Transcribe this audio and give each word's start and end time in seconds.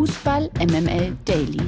Fußball 0.00 0.48
MML 0.58 1.14
Daily. 1.26 1.60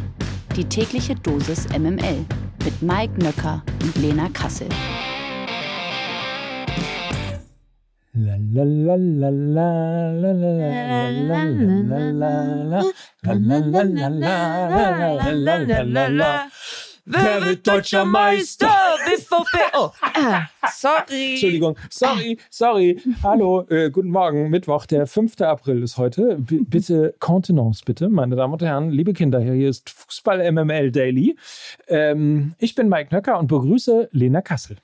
Die 0.57 0.65
tägliche 0.65 1.15
Dosis 1.15 1.69
MML 1.69 2.25
mit 2.65 2.81
Mike 2.81 3.23
Nöcker 3.23 3.63
und 3.83 3.95
Lena 3.97 4.31
Kassel. 4.31 4.71
Wer 17.05 17.45
wird 17.45 17.69
deutscher 17.69 18.07
Meister? 18.07 18.92
BVB. 19.05 19.75
Oh, 19.75 19.91
ah, 20.03 20.47
sorry. 20.71 21.33
Entschuldigung, 21.33 21.77
sorry, 21.91 22.39
sorry. 22.51 23.01
Hallo, 23.23 23.67
äh, 23.69 23.91
guten 23.91 24.11
Morgen, 24.11 24.51
Mittwoch, 24.51 24.87
der 24.87 25.07
5. 25.07 25.41
April 25.41 25.83
ist 25.83 25.99
heute. 25.99 26.37
B 26.39 26.61
bitte 26.61 27.15
Kontenance, 27.19 27.83
bitte, 27.85 28.09
meine 28.09 28.37
Damen 28.37 28.53
und 28.53 28.63
Herren, 28.63 28.91
liebe 28.91 29.13
Kinder, 29.13 29.41
hier 29.41 29.69
ist 29.69 29.91
Fußball 29.91 30.51
MML 30.53 30.93
Daily. 30.93 31.37
Ähm, 31.89 32.55
ich 32.59 32.75
bin 32.75 32.89
Mike 32.89 33.15
Nöcker 33.15 33.39
und 33.39 33.49
begrüße 33.49 34.09
Lena 34.13 34.41
Kassel. 34.43 34.77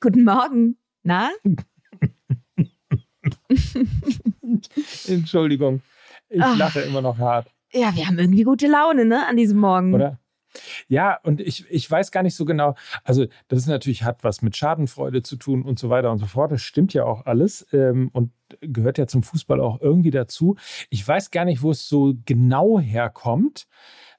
Guten 0.00 0.24
Morgen. 0.24 0.76
Na? 1.02 1.30
Entschuldigung, 5.06 5.82
ich 6.28 6.42
Ach. 6.42 6.56
lache 6.56 6.80
immer 6.80 7.02
noch 7.02 7.18
hart. 7.18 7.48
Ja, 7.72 7.94
wir 7.94 8.06
haben 8.06 8.18
irgendwie 8.18 8.42
gute 8.42 8.66
Laune, 8.66 9.04
ne, 9.04 9.26
an 9.26 9.36
diesem 9.36 9.58
Morgen. 9.58 9.94
Oder? 9.94 10.18
Ja, 10.90 11.20
und 11.22 11.40
ich, 11.40 11.64
ich 11.70 11.88
weiß 11.88 12.10
gar 12.10 12.24
nicht 12.24 12.34
so 12.34 12.44
genau, 12.44 12.74
also 13.04 13.24
das 13.46 13.60
ist 13.60 13.68
natürlich, 13.68 14.02
hat 14.02 14.24
was 14.24 14.42
mit 14.42 14.56
Schadenfreude 14.56 15.22
zu 15.22 15.36
tun 15.36 15.62
und 15.62 15.78
so 15.78 15.88
weiter 15.88 16.10
und 16.10 16.18
so 16.18 16.26
fort. 16.26 16.50
Das 16.50 16.62
stimmt 16.62 16.92
ja 16.92 17.04
auch 17.04 17.26
alles 17.26 17.64
ähm, 17.72 18.10
und 18.12 18.32
gehört 18.60 18.98
ja 18.98 19.06
zum 19.06 19.22
Fußball 19.22 19.60
auch 19.60 19.80
irgendwie 19.80 20.10
dazu. 20.10 20.56
Ich 20.90 21.06
weiß 21.06 21.30
gar 21.30 21.44
nicht, 21.44 21.62
wo 21.62 21.70
es 21.70 21.88
so 21.88 22.14
genau 22.26 22.80
herkommt. 22.80 23.68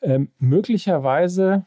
Ähm, 0.01 0.31
möglicherweise, 0.39 1.65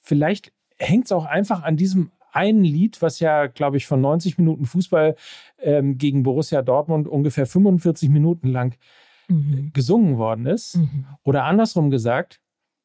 vielleicht 0.00 0.54
hängt 0.78 1.04
es 1.04 1.12
auch 1.12 1.26
einfach 1.26 1.62
an 1.62 1.76
diesem 1.76 2.10
einen 2.32 2.64
Lied, 2.64 3.02
was 3.02 3.20
ja, 3.20 3.48
glaube 3.48 3.76
ich, 3.76 3.86
von 3.86 4.00
90 4.00 4.38
Minuten 4.38 4.64
Fußball 4.64 5.16
ähm, 5.58 5.98
gegen 5.98 6.22
Borussia 6.22 6.62
Dortmund 6.62 7.08
ungefähr 7.08 7.46
45 7.46 8.08
Minuten 8.08 8.48
lang 8.48 8.74
Mhm. 9.28 9.72
gesungen 9.72 10.18
worden 10.18 10.46
ist. 10.46 10.76
Mhm. 10.76 11.06
Oder 11.24 11.44
andersrum 11.44 11.90
gesagt, 11.90 12.40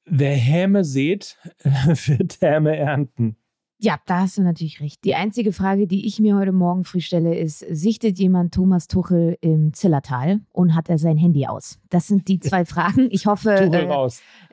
wer 0.06 0.36
Häme 0.36 0.84
sät, 0.84 1.38
wird 1.64 2.42
Häme 2.42 2.76
ernten. 2.76 3.38
Ja, 3.84 3.98
da 4.06 4.20
hast 4.20 4.38
du 4.38 4.44
natürlich 4.44 4.80
recht. 4.80 5.04
Die 5.06 5.16
einzige 5.16 5.52
Frage, 5.52 5.88
die 5.88 6.06
ich 6.06 6.20
mir 6.20 6.36
heute 6.36 6.52
Morgen 6.52 6.84
früh 6.84 7.00
stelle, 7.00 7.36
ist, 7.36 7.66
sichtet 7.68 8.20
jemand 8.20 8.54
Thomas 8.54 8.88
Tuchel 8.88 9.40
im 9.42 9.74
Zillertal 9.74 10.42
und 10.52 10.76
hat 10.76 10.88
er 10.88 11.00
sein 11.00 11.18
Handy 11.18 11.48
aus? 11.48 11.80
Das 11.90 12.06
sind 12.06 12.28
die 12.28 12.40
zwei 12.40 12.64
Fragen. 12.66 13.08
Ich 13.10 13.26
hoffe, 13.26 13.56
Tuchel 13.56 13.90
äh, 13.90 14.10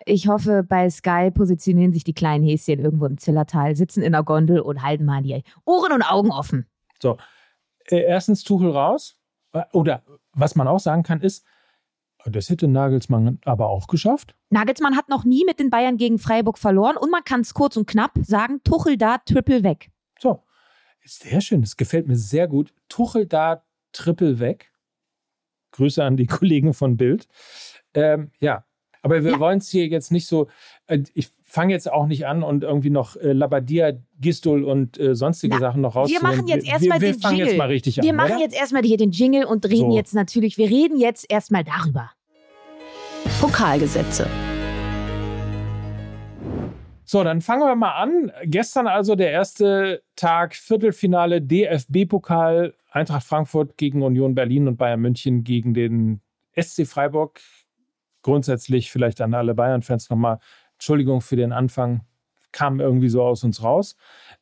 ich 0.06 0.28
hoffe, 0.28 0.64
bei 0.66 0.88
Sky 0.88 1.30
positionieren 1.30 1.92
sich 1.92 2.04
die 2.04 2.14
kleinen 2.14 2.42
Häschen 2.42 2.78
irgendwo 2.78 3.04
im 3.04 3.18
Zillertal, 3.18 3.76
sitzen 3.76 4.02
in 4.02 4.12
der 4.12 4.22
Gondel 4.22 4.60
und 4.60 4.82
halten 4.82 5.04
mal 5.04 5.22
die 5.22 5.42
Ohren 5.66 5.92
und 5.92 6.02
Augen 6.02 6.30
offen. 6.30 6.66
Äh, 7.90 8.04
erstens 8.04 8.44
Tuchel 8.44 8.70
raus. 8.70 9.18
Äh, 9.52 9.64
Oder 9.74 10.04
was 10.32 10.54
man 10.54 10.68
auch 10.68 10.80
sagen 10.80 11.02
kann, 11.02 11.20
ist, 11.20 11.44
das 12.26 12.50
hätte 12.50 12.68
Nagelsmann 12.68 13.38
aber 13.44 13.68
auch 13.68 13.86
geschafft. 13.86 14.34
Nagelsmann 14.50 14.96
hat 14.96 15.08
noch 15.08 15.24
nie 15.24 15.44
mit 15.44 15.60
den 15.60 15.70
Bayern 15.70 15.96
gegen 15.96 16.18
Freiburg 16.18 16.58
verloren 16.58 16.96
und 16.96 17.10
man 17.10 17.24
kann 17.24 17.40
es 17.40 17.54
kurz 17.54 17.76
und 17.76 17.86
knapp 17.86 18.12
sagen, 18.22 18.60
Tuchel 18.64 18.96
da, 18.96 19.18
Triple 19.18 19.62
weg. 19.62 19.90
So, 20.18 20.42
sehr 21.04 21.40
schön. 21.40 21.60
Das 21.62 21.76
gefällt 21.76 22.08
mir 22.08 22.16
sehr 22.16 22.48
gut. 22.48 22.74
Tuchel 22.88 23.26
da, 23.26 23.64
Triple 23.92 24.40
weg. 24.40 24.72
Grüße 25.72 26.02
an 26.02 26.16
die 26.16 26.26
Kollegen 26.26 26.74
von 26.74 26.96
Bild. 26.96 27.28
Ähm, 27.94 28.32
ja, 28.40 28.64
aber 29.02 29.22
wir 29.24 29.32
Ja. 29.32 29.40
wollen 29.40 29.58
es 29.58 29.68
hier 29.68 29.86
jetzt 29.86 30.10
nicht 30.10 30.26
so. 30.26 30.48
Äh, 30.86 31.04
ich 31.14 31.30
fange 31.50 31.72
jetzt 31.72 31.90
auch 31.90 32.06
nicht 32.06 32.26
an 32.26 32.42
und 32.42 32.62
irgendwie 32.62 32.90
noch 32.90 33.16
äh, 33.16 33.32
Labadia, 33.32 33.92
Gistol 34.20 34.64
und 34.64 35.00
äh, 35.00 35.14
sonstige 35.14 35.54
Na, 35.54 35.60
Sachen 35.60 35.80
noch 35.80 35.96
rauszuholen. 35.96 36.36
machen 36.36 36.46
jetzt 36.46 36.66
wir, 36.66 36.72
erstmal 36.74 37.00
wir, 37.00 37.08
wir 37.08 37.12
den 37.14 37.20
fangen 37.20 37.36
Jingle. 37.36 37.52
jetzt 37.52 37.58
mal 37.58 37.68
richtig 37.68 37.96
Wir 37.96 38.10
an. 38.10 38.16
machen 38.16 38.32
oder? 38.32 38.40
jetzt 38.42 38.54
erstmal 38.56 38.82
hier 38.82 38.98
den 38.98 39.10
Jingle 39.12 39.46
und 39.46 39.64
reden 39.64 39.90
So. 39.90 39.96
jetzt 39.96 40.14
natürlich, 40.14 40.58
wir 40.58 40.68
reden 40.68 41.00
jetzt 41.00 41.24
erstmal 41.30 41.64
darüber. 41.64 42.10
Pokalgesetze. 43.40 44.26
So, 47.04 47.24
dann 47.24 47.40
fangen 47.40 47.62
wir 47.62 47.74
mal 47.74 47.92
an. 47.92 48.30
Gestern 48.44 48.86
also 48.86 49.14
der 49.14 49.30
erste 49.30 50.02
Tag 50.16 50.54
Viertelfinale 50.54 51.40
DFB-Pokal 51.40 52.74
Eintracht 52.90 53.24
Frankfurt 53.24 53.78
gegen 53.78 54.02
Union 54.02 54.34
Berlin 54.34 54.68
und 54.68 54.76
Bayern 54.76 55.00
München 55.00 55.44
gegen 55.44 55.72
den 55.72 56.20
SC 56.60 56.86
Freiburg. 56.86 57.40
Grundsätzlich 58.22 58.90
vielleicht 58.90 59.22
an 59.22 59.32
alle 59.32 59.54
Bayern-Fans 59.54 60.10
nochmal 60.10 60.38
Entschuldigung 60.78 61.20
für 61.20 61.36
den 61.36 61.52
Anfang, 61.52 62.02
kam 62.52 62.80
irgendwie 62.80 63.08
so 63.08 63.22
aus 63.22 63.44
uns 63.44 63.62
raus. 63.62 63.96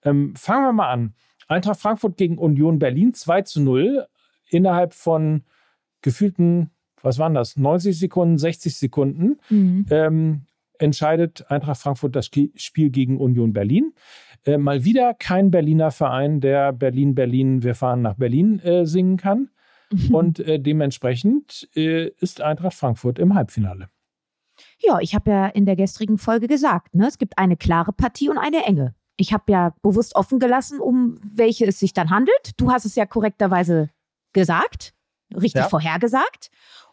Ähm, 0.04 0.36
fangen 0.36 0.64
wir 0.64 0.72
mal 0.72 0.90
an. 0.90 1.14
Eintracht 1.48 1.80
Frankfurt 1.80 2.16
gegen 2.16 2.38
Union 2.38 2.78
Berlin 2.78 3.14
2 3.14 3.42
zu 3.42 3.60
0 3.60 4.06
innerhalb 4.48 4.94
von 4.94 5.42
gefühlten, 6.02 6.70
was 7.02 7.18
waren 7.18 7.34
das, 7.34 7.56
90 7.56 7.98
Sekunden, 7.98 8.38
60 8.38 8.76
Sekunden 8.76 9.38
ähm, 9.90 10.42
entscheidet 10.78 11.50
Eintracht 11.50 11.80
Frankfurt 11.80 12.14
das 12.14 12.26
Spiel 12.26 12.90
gegen 12.90 13.18
Union 13.18 13.52
Berlin. 13.52 13.94
Äh, 14.44 14.58
mal 14.58 14.84
wieder 14.84 15.14
kein 15.14 15.50
Berliner 15.50 15.90
Verein, 15.90 16.40
der 16.40 16.72
Berlin, 16.72 17.14
Berlin, 17.14 17.62
wir 17.62 17.74
fahren 17.74 18.02
nach 18.02 18.14
Berlin 18.14 18.60
äh, 18.60 18.86
singen 18.86 19.16
kann. 19.16 19.50
Und 20.12 20.40
äh, 20.40 20.58
dementsprechend 20.58 21.68
äh, 21.74 22.08
ist 22.18 22.40
Eintracht 22.40 22.74
Frankfurt 22.74 23.18
im 23.18 23.34
Halbfinale. 23.34 23.88
Ja, 24.78 24.98
ich 25.00 25.14
habe 25.14 25.30
ja 25.30 25.46
in 25.46 25.64
der 25.64 25.76
gestrigen 25.76 26.18
Folge 26.18 26.46
gesagt, 26.48 26.94
ne, 26.94 27.06
es 27.06 27.18
gibt 27.18 27.38
eine 27.38 27.56
klare 27.56 27.92
Partie 27.92 28.28
und 28.28 28.38
eine 28.38 28.64
enge. 28.64 28.94
Ich 29.16 29.32
habe 29.32 29.50
ja 29.50 29.74
bewusst 29.82 30.14
offen 30.14 30.38
gelassen, 30.38 30.78
um 30.80 31.18
welche 31.22 31.64
es 31.66 31.78
sich 31.78 31.94
dann 31.94 32.10
handelt. 32.10 32.52
Du 32.58 32.70
hast 32.70 32.84
es 32.84 32.94
ja 32.94 33.06
korrekterweise 33.06 33.88
gesagt, 34.32 34.92
richtig 35.34 35.62
Ja. 35.62 35.68
vorhergesagt. 35.68 36.50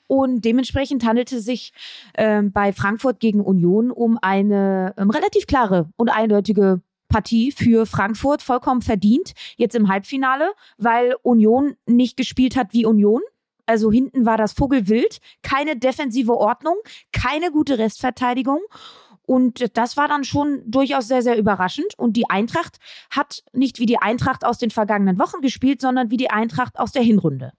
Und 0.07 0.45
dementsprechend 0.45 1.05
handelte 1.05 1.37
es 1.37 1.45
sich 1.45 1.73
ähm, 2.15 2.51
bei 2.51 2.71
Frankfurt 2.71 3.19
gegen 3.19 3.41
Union 3.41 3.91
um 3.91 4.17
eine 4.21 4.93
ähm, 4.97 5.09
relativ 5.09 5.47
klare 5.47 5.89
und 5.95 6.09
eindeutige 6.09 6.81
Partie 7.09 7.51
für 7.51 7.85
Frankfurt, 7.85 8.41
vollkommen 8.41 8.81
verdient, 8.81 9.33
jetzt 9.55 9.75
im 9.75 9.87
Halbfinale, 9.87 10.51
weil 10.77 11.15
Union 11.21 11.75
nicht 11.85 12.17
gespielt 12.17 12.55
hat 12.55 12.73
wie 12.73 12.85
Union. 12.85 13.21
Also 13.65 13.91
hinten 13.91 14.25
war 14.25 14.37
das 14.37 14.53
Vogelwild, 14.53 15.19
keine 15.41 15.77
defensive 15.77 16.35
Ordnung, 16.35 16.75
keine 17.11 17.51
gute 17.51 17.77
Restverteidigung. 17.77 18.59
Und 19.25 19.77
das 19.77 19.95
war 19.95 20.07
dann 20.07 20.25
schon 20.25 20.61
durchaus 20.65 21.07
sehr, 21.07 21.21
sehr 21.21 21.37
überraschend. 21.37 21.97
Und 21.97 22.17
die 22.17 22.29
Eintracht 22.29 22.77
hat 23.09 23.43
nicht 23.53 23.79
wie 23.79 23.85
die 23.85 23.97
Eintracht 23.97 24.45
aus 24.45 24.57
den 24.57 24.69
vergangenen 24.69 25.17
Wochen 25.17 25.41
gespielt, 25.41 25.79
sondern 25.79 26.11
wie 26.11 26.17
die 26.17 26.29
Eintracht 26.29 26.77
aus 26.77 26.91
der 26.91 27.03
Hinrunde. 27.03 27.53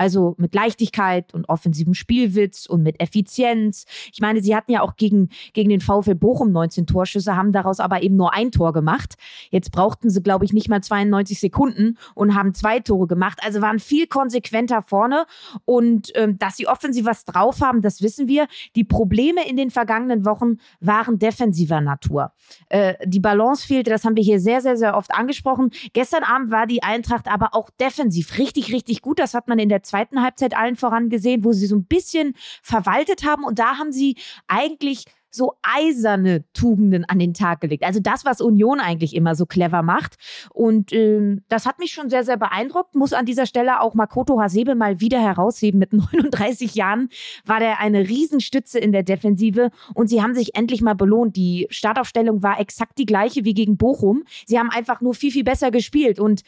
Also 0.00 0.34
mit 0.38 0.54
Leichtigkeit 0.54 1.34
und 1.34 1.46
offensivem 1.50 1.92
Spielwitz 1.92 2.64
und 2.64 2.82
mit 2.82 2.98
Effizienz. 3.02 3.84
Ich 4.14 4.22
meine, 4.22 4.40
sie 4.40 4.56
hatten 4.56 4.72
ja 4.72 4.80
auch 4.80 4.96
gegen, 4.96 5.28
gegen 5.52 5.68
den 5.68 5.82
VfL 5.82 6.14
Bochum 6.14 6.52
19 6.52 6.86
Torschüsse, 6.86 7.36
haben 7.36 7.52
daraus 7.52 7.80
aber 7.80 8.02
eben 8.02 8.16
nur 8.16 8.32
ein 8.32 8.50
Tor 8.50 8.72
gemacht. 8.72 9.16
Jetzt 9.50 9.72
brauchten 9.72 10.08
sie, 10.08 10.22
glaube 10.22 10.46
ich, 10.46 10.54
nicht 10.54 10.70
mal 10.70 10.82
92 10.82 11.38
Sekunden 11.38 11.98
und 12.14 12.34
haben 12.34 12.54
zwei 12.54 12.80
Tore 12.80 13.08
gemacht. 13.08 13.40
Also 13.44 13.60
waren 13.60 13.78
viel 13.78 14.06
konsequenter 14.06 14.80
vorne. 14.80 15.26
Und 15.66 16.12
ähm, 16.14 16.38
dass 16.38 16.56
sie 16.56 16.66
offensiv 16.66 17.04
was 17.04 17.26
drauf 17.26 17.60
haben, 17.60 17.82
das 17.82 18.00
wissen 18.00 18.26
wir. 18.26 18.46
Die 18.76 18.84
Probleme 18.84 19.46
in 19.46 19.58
den 19.58 19.68
vergangenen 19.68 20.24
Wochen 20.24 20.56
waren 20.80 21.18
defensiver 21.18 21.82
Natur. 21.82 22.32
Äh, 22.70 22.94
die 23.04 23.20
Balance 23.20 23.66
fehlte, 23.66 23.90
das 23.90 24.06
haben 24.06 24.16
wir 24.16 24.24
hier 24.24 24.40
sehr, 24.40 24.62
sehr, 24.62 24.78
sehr 24.78 24.96
oft 24.96 25.12
angesprochen. 25.12 25.72
Gestern 25.92 26.24
Abend 26.24 26.50
war 26.50 26.66
die 26.66 26.82
Eintracht 26.82 27.28
aber 27.28 27.50
auch 27.52 27.68
defensiv 27.78 28.38
richtig, 28.38 28.72
richtig 28.72 29.02
gut. 29.02 29.18
Das 29.18 29.34
hat 29.34 29.46
man 29.46 29.58
in 29.58 29.68
der 29.68 29.82
zweiten 29.90 30.22
Halbzeit 30.22 30.56
allen 30.56 30.76
voran 30.76 31.08
gesehen, 31.10 31.44
wo 31.44 31.52
sie 31.52 31.66
so 31.66 31.76
ein 31.76 31.84
bisschen 31.84 32.34
verwaltet 32.62 33.24
haben. 33.24 33.44
Und 33.44 33.58
da 33.58 33.76
haben 33.76 33.92
sie 33.92 34.16
eigentlich 34.46 35.06
so 35.30 35.54
eiserne 35.62 36.44
Tugenden 36.52 37.04
an 37.04 37.18
den 37.18 37.34
Tag 37.34 37.60
gelegt. 37.60 37.84
Also 37.84 38.00
das, 38.00 38.24
was 38.24 38.40
Union 38.40 38.80
eigentlich 38.80 39.14
immer 39.14 39.34
so 39.34 39.46
clever 39.46 39.82
macht. 39.82 40.16
Und 40.52 40.92
ähm, 40.92 41.42
das 41.48 41.66
hat 41.66 41.78
mich 41.78 41.92
schon 41.92 42.10
sehr, 42.10 42.24
sehr 42.24 42.36
beeindruckt. 42.36 42.94
Muss 42.94 43.12
an 43.12 43.26
dieser 43.26 43.46
Stelle 43.46 43.80
auch 43.80 43.94
Makoto 43.94 44.40
Hasebe 44.40 44.74
mal 44.74 45.00
wieder 45.00 45.20
herausheben. 45.20 45.78
Mit 45.78 45.92
39 46.12 46.74
Jahren 46.74 47.08
war 47.44 47.60
der 47.60 47.78
eine 47.80 48.08
Riesenstütze 48.08 48.78
in 48.78 48.92
der 48.92 49.02
Defensive 49.02 49.70
und 49.94 50.08
sie 50.08 50.22
haben 50.22 50.34
sich 50.34 50.56
endlich 50.56 50.82
mal 50.82 50.94
belohnt. 50.94 51.36
Die 51.36 51.66
Startaufstellung 51.70 52.42
war 52.42 52.58
exakt 52.60 52.98
die 52.98 53.06
gleiche 53.06 53.44
wie 53.44 53.54
gegen 53.54 53.76
Bochum. 53.76 54.24
Sie 54.46 54.58
haben 54.58 54.70
einfach 54.70 55.00
nur 55.00 55.14
viel, 55.14 55.30
viel 55.30 55.44
besser 55.44 55.70
gespielt. 55.70 56.18
Und 56.18 56.42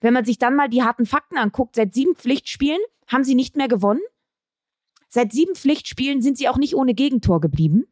wenn 0.00 0.14
man 0.14 0.24
sich 0.24 0.38
dann 0.38 0.56
mal 0.56 0.68
die 0.68 0.82
harten 0.82 1.06
Fakten 1.06 1.36
anguckt, 1.36 1.76
seit 1.76 1.94
sieben 1.94 2.14
Pflichtspielen 2.14 2.80
haben 3.06 3.24
sie 3.24 3.34
nicht 3.34 3.56
mehr 3.56 3.68
gewonnen. 3.68 4.00
Seit 5.08 5.32
sieben 5.32 5.54
Pflichtspielen 5.54 6.22
sind 6.22 6.36
sie 6.38 6.48
auch 6.48 6.56
nicht 6.56 6.74
ohne 6.74 6.94
Gegentor 6.94 7.40
geblieben. 7.40 7.86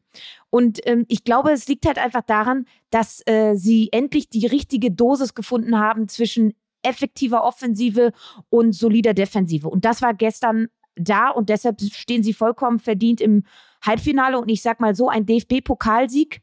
Und 0.51 0.85
ähm, 0.87 1.07
ich 1.09 1.25
glaube, 1.25 1.53
es 1.53 1.69
liegt 1.69 1.87
halt 1.87 1.99
einfach 1.99 2.23
daran, 2.23 2.67
dass 2.91 3.23
äh, 3.27 3.55
sie 3.55 3.91
endlich 3.93 4.29
die 4.29 4.47
richtige 4.47 4.91
Dosis 4.91 5.35
gefunden 5.35 5.79
haben 5.79 6.09
zwischen 6.09 6.55
effektiver 6.83 7.45
Offensive 7.45 8.13
und 8.51 8.73
solider 8.73 9.15
Defensive. 9.15 9.69
Und 9.69 9.85
das 9.85 10.03
war 10.03 10.15
gestern 10.15 10.69
da 10.97 11.31
und 11.31 11.49
deshalb 11.49 11.81
stehen 11.81 12.23
sie 12.23 12.35
vollkommen 12.35 12.79
verdient 12.79 13.21
im 13.21 13.45
Halbfinale 13.85 14.39
und 14.39 14.49
ich 14.49 14.63
sag 14.63 14.81
mal 14.81 14.95
so, 14.95 15.09
ein 15.09 15.27
DFB-Pokalsieg 15.27 16.43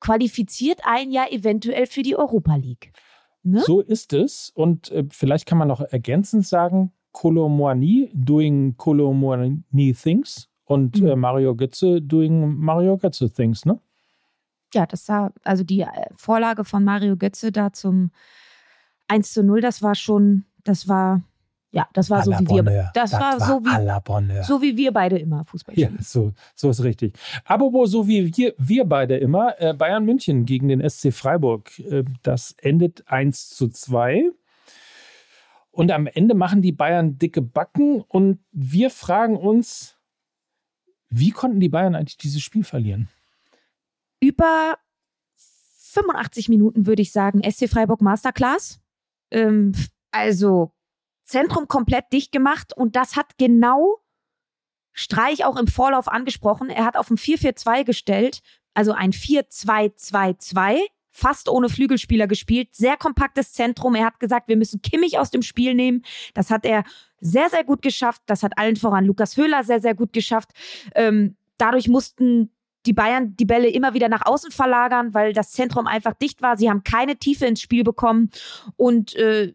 qualifiziert 0.00 0.80
einen 0.84 1.12
ja 1.12 1.26
eventuell 1.28 1.86
für 1.86 2.02
die 2.02 2.16
Europa 2.16 2.56
League. 2.56 2.92
Ne? 3.46 3.60
So 3.60 3.80
ist 3.80 4.12
es. 4.12 4.50
Und 4.54 4.90
äh, 4.90 5.04
vielleicht 5.10 5.46
kann 5.46 5.58
man 5.58 5.68
noch 5.68 5.80
ergänzend 5.80 6.46
sagen, 6.46 6.92
Kolomoani 7.12 8.10
doing 8.12 8.76
Kolomoani 8.76 9.94
things 9.94 10.48
und 10.64 11.00
mhm. 11.00 11.06
äh, 11.06 11.16
Mario 11.16 11.54
Götze 11.54 12.02
doing 12.02 12.56
Mario 12.56 12.98
Götze 12.98 13.32
things, 13.32 13.64
ne? 13.64 13.80
Ja, 14.74 14.84
das 14.84 15.08
war 15.08 15.32
also 15.44 15.62
die 15.62 15.80
äh, 15.80 15.86
Vorlage 16.14 16.64
von 16.64 16.84
Mario 16.84 17.16
Götze 17.16 17.52
da 17.52 17.72
zum 17.72 18.10
1 19.08 19.32
zu 19.32 19.44
0, 19.44 19.60
das 19.60 19.80
war 19.80 19.94
schon, 19.94 20.44
das 20.64 20.88
war 20.88 21.22
ja, 21.70 21.88
das 21.92 22.08
war 22.08 22.22
so 22.22 22.32
wie 22.32 22.48
wir. 22.48 22.90
Das, 22.94 23.10
das 23.10 23.20
war, 23.20 23.40
so, 23.40 23.60
wie, 23.62 24.42
so 24.44 24.62
wie 24.62 24.76
wir 24.76 24.92
beide 24.92 25.18
immer 25.18 25.44
Fußball 25.44 25.74
spielen. 25.74 25.96
Ja, 25.98 26.02
so, 26.02 26.32
so 26.54 26.70
ist 26.70 26.82
richtig. 26.82 27.18
Apropos 27.44 27.90
so 27.90 28.08
wie 28.08 28.34
wir, 28.36 28.54
wir 28.56 28.84
beide 28.84 29.16
immer, 29.16 29.60
äh, 29.60 29.74
Bayern 29.74 30.04
München 30.04 30.46
gegen 30.46 30.68
den 30.68 30.88
SC 30.88 31.12
Freiburg. 31.12 31.78
Äh, 31.80 32.04
das 32.22 32.54
endet 32.58 33.04
1 33.08 33.50
zu 33.50 33.68
2. 33.68 34.30
Und 35.70 35.90
am 35.90 36.06
Ende 36.06 36.34
machen 36.34 36.62
die 36.62 36.72
Bayern 36.72 37.18
dicke 37.18 37.42
Backen 37.42 38.00
und 38.00 38.38
wir 38.52 38.88
fragen 38.88 39.36
uns, 39.36 39.98
wie 41.10 41.30
konnten 41.30 41.60
die 41.60 41.68
Bayern 41.68 41.94
eigentlich 41.94 42.16
dieses 42.16 42.40
Spiel 42.40 42.64
verlieren? 42.64 43.08
Über 44.20 44.78
85 45.36 46.48
Minuten 46.48 46.86
würde 46.86 47.02
ich 47.02 47.12
sagen, 47.12 47.42
SC 47.42 47.68
Freiburg 47.68 48.00
Masterclass. 48.00 48.80
Ähm, 49.30 49.72
also 50.10 50.72
Zentrum 51.26 51.68
komplett 51.68 52.12
dicht 52.12 52.32
gemacht 52.32 52.72
und 52.76 52.96
das 52.96 53.16
hat 53.16 53.36
genau 53.36 54.00
Streich 54.92 55.44
auch 55.44 55.56
im 55.56 55.66
Vorlauf 55.66 56.08
angesprochen. 56.08 56.70
Er 56.70 56.86
hat 56.86 56.96
auf 56.96 57.10
ein 57.10 57.18
4-4-2 57.18 57.84
gestellt, 57.84 58.40
also 58.72 58.92
ein 58.92 59.12
4-2-2-2, 59.12 60.78
fast 61.10 61.48
ohne 61.48 61.68
Flügelspieler 61.68 62.26
gespielt, 62.26 62.74
sehr 62.74 62.96
kompaktes 62.96 63.52
Zentrum. 63.52 63.94
Er 63.94 64.06
hat 64.06 64.20
gesagt, 64.20 64.48
wir 64.48 64.56
müssen 64.56 64.80
Kimmich 64.82 65.18
aus 65.18 65.30
dem 65.30 65.42
Spiel 65.42 65.74
nehmen. 65.74 66.02
Das 66.32 66.50
hat 66.50 66.64
er 66.64 66.84
sehr, 67.20 67.50
sehr 67.50 67.64
gut 67.64 67.82
geschafft. 67.82 68.22
Das 68.26 68.42
hat 68.42 68.56
allen 68.56 68.76
voran 68.76 69.04
Lukas 69.04 69.36
Höhler 69.36 69.64
sehr, 69.64 69.80
sehr 69.80 69.94
gut 69.94 70.12
geschafft. 70.12 70.50
Ähm, 70.94 71.36
dadurch 71.58 71.88
mussten 71.88 72.50
die 72.86 72.92
Bayern 72.92 73.36
die 73.36 73.44
Bälle 73.44 73.68
immer 73.68 73.94
wieder 73.94 74.08
nach 74.08 74.24
außen 74.24 74.50
verlagern, 74.50 75.12
weil 75.12 75.32
das 75.32 75.52
Zentrum 75.52 75.86
einfach 75.86 76.14
dicht 76.14 76.40
war. 76.40 76.56
Sie 76.56 76.70
haben 76.70 76.84
keine 76.84 77.16
Tiefe 77.16 77.46
ins 77.46 77.60
Spiel 77.60 77.84
bekommen 77.84 78.30
und 78.76 79.14
äh, 79.16 79.52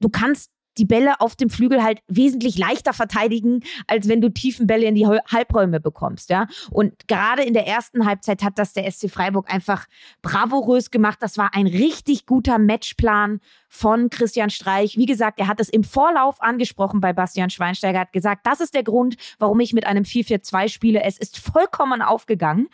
du 0.00 0.08
kannst 0.08 0.52
die 0.78 0.84
Bälle 0.84 1.20
auf 1.20 1.36
dem 1.36 1.50
Flügel 1.50 1.82
halt 1.82 2.00
wesentlich 2.08 2.58
leichter 2.58 2.92
verteidigen, 2.92 3.60
als 3.86 4.08
wenn 4.08 4.20
du 4.20 4.30
tiefen 4.30 4.66
Bälle 4.66 4.86
in 4.86 4.94
die 4.94 5.06
Halbräume 5.06 5.80
bekommst, 5.80 6.30
ja. 6.30 6.46
Und 6.70 7.08
gerade 7.08 7.42
in 7.42 7.54
der 7.54 7.66
ersten 7.66 8.06
Halbzeit 8.06 8.42
hat 8.42 8.58
das 8.58 8.72
der 8.72 8.90
SC 8.90 9.10
Freiburg 9.10 9.52
einfach 9.52 9.86
bravourös 10.22 10.90
gemacht. 10.90 11.18
Das 11.20 11.38
war 11.38 11.54
ein 11.54 11.66
richtig 11.66 12.26
guter 12.26 12.58
Matchplan 12.58 13.40
von 13.68 14.10
Christian 14.10 14.50
Streich. 14.50 14.96
Wie 14.96 15.06
gesagt, 15.06 15.38
er 15.38 15.48
hat 15.48 15.60
es 15.60 15.68
im 15.68 15.84
Vorlauf 15.84 16.40
angesprochen 16.42 17.00
bei 17.00 17.12
Bastian 17.12 17.50
Schweinsteiger, 17.50 18.00
hat 18.00 18.12
gesagt, 18.12 18.46
das 18.46 18.60
ist 18.60 18.74
der 18.74 18.82
Grund, 18.82 19.16
warum 19.38 19.60
ich 19.60 19.72
mit 19.72 19.86
einem 19.86 20.04
4-4-2 20.04 20.68
spiele. 20.68 21.02
Es 21.02 21.18
ist 21.18 21.38
vollkommen 21.38 22.02
aufgegangen. 22.02 22.68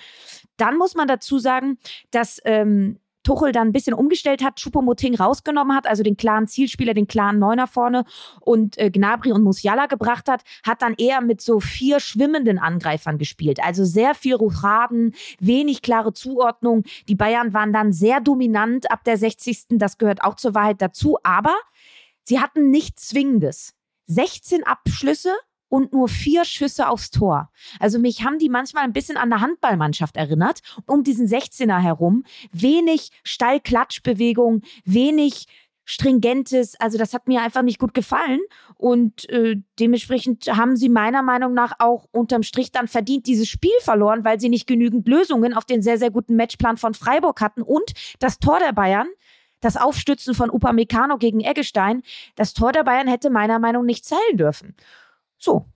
Dann 0.56 0.76
muss 0.76 0.94
man 0.94 1.08
dazu 1.08 1.38
sagen, 1.38 1.78
dass 2.10 2.40
ähm, 2.44 2.98
Tuchel 3.22 3.52
dann 3.52 3.69
ein 3.69 3.72
bisschen 3.72 3.94
umgestellt 3.94 4.42
hat, 4.42 4.58
Choupo-Moting 4.58 5.16
rausgenommen 5.16 5.76
hat, 5.76 5.86
also 5.86 6.02
den 6.02 6.16
klaren 6.16 6.46
Zielspieler, 6.46 6.94
den 6.94 7.06
klaren 7.06 7.38
Neuner 7.38 7.66
vorne 7.66 8.04
und 8.40 8.78
äh, 8.78 8.90
Gnabry 8.90 9.32
und 9.32 9.42
Musiala 9.42 9.86
gebracht 9.86 10.28
hat, 10.28 10.42
hat 10.64 10.82
dann 10.82 10.94
eher 10.96 11.20
mit 11.20 11.40
so 11.40 11.60
vier 11.60 12.00
schwimmenden 12.00 12.58
Angreifern 12.58 13.19
gespielt. 13.19 13.62
Also 13.62 13.84
sehr 13.84 14.14
viel 14.14 14.34
Rochaden, 14.34 15.14
wenig 15.38 15.82
klare 15.82 16.12
Zuordnung. 16.12 16.84
Die 17.08 17.14
Bayern 17.14 17.52
waren 17.52 17.72
dann 17.72 17.92
sehr 17.92 18.20
dominant 18.20 18.90
ab 18.90 19.04
der 19.04 19.16
60. 19.16 19.66
Das 19.70 19.98
gehört 19.98 20.22
auch 20.24 20.36
zur 20.36 20.54
Wahrheit 20.54 20.82
dazu, 20.82 21.19
aber 21.22 21.54
sie 22.24 22.40
hatten 22.40 22.70
nichts 22.70 23.08
Zwingendes. 23.08 23.74
16 24.06 24.64
Abschlüsse 24.64 25.30
und 25.72 25.94
nur 25.94 26.06
vier 26.06 26.44
Schüsse 26.44 26.86
aufs 26.86 27.10
Tor. 27.10 27.48
Also 27.80 27.98
mich 27.98 28.22
haben 28.22 28.38
die 28.38 28.50
manchmal 28.50 28.84
ein 28.84 28.92
bisschen 28.92 29.16
an 29.16 29.32
eine 29.32 29.40
Handballmannschaft 29.40 30.19
erinnert, 30.19 30.60
um 30.84 31.02
diesen 31.02 31.26
16er 31.26 31.78
herum. 31.78 32.24
Wenig 32.52 33.08
Steilklatschbewegung, 33.24 34.60
wenig 34.84 35.46
stringentes, 35.86 36.78
also 36.78 36.98
das 36.98 37.14
hat 37.14 37.26
mir 37.26 37.40
einfach 37.40 37.62
nicht 37.62 37.78
gut 37.78 37.94
gefallen 37.94 38.40
und 38.76 39.28
äh, 39.30 39.56
dementsprechend 39.80 40.46
haben 40.46 40.76
sie 40.76 40.90
meiner 40.90 41.22
Meinung 41.22 41.54
nach 41.54 41.72
auch 41.78 42.06
unterm 42.12 42.42
Strich 42.42 42.70
dann 42.70 42.86
verdient 42.86 43.26
dieses 43.26 43.48
Spiel 43.48 43.72
verloren, 43.80 44.24
weil 44.24 44.38
sie 44.38 44.50
nicht 44.50 44.66
genügend 44.66 45.08
Lösungen 45.08 45.54
auf 45.54 45.64
den 45.64 45.80
sehr, 45.80 45.96
sehr 45.96 46.10
guten 46.10 46.36
Matchplan 46.36 46.76
von 46.76 46.92
Freiburg 46.92 47.40
hatten 47.40 47.62
und 47.62 47.94
das 48.19 48.38
Tor 48.38 48.58
der 48.58 48.74
Bayern 48.74 49.08
das 49.62 49.76
Aufstützen 49.76 50.34
von 50.34 50.50
Upamecano 50.50 51.16
gegen 51.16 51.40
Eggestein, 51.40 52.02
das 52.34 52.52
Tor 52.52 52.72
der 52.72 52.84
Bayern 52.84 53.08
hätte 53.08 53.30
meiner 53.30 53.58
Meinung 53.58 53.84
nach 53.84 53.92
nicht 53.92 54.04
zählen 54.04 54.36
dürfen. 54.36 54.74
So. 55.42 55.66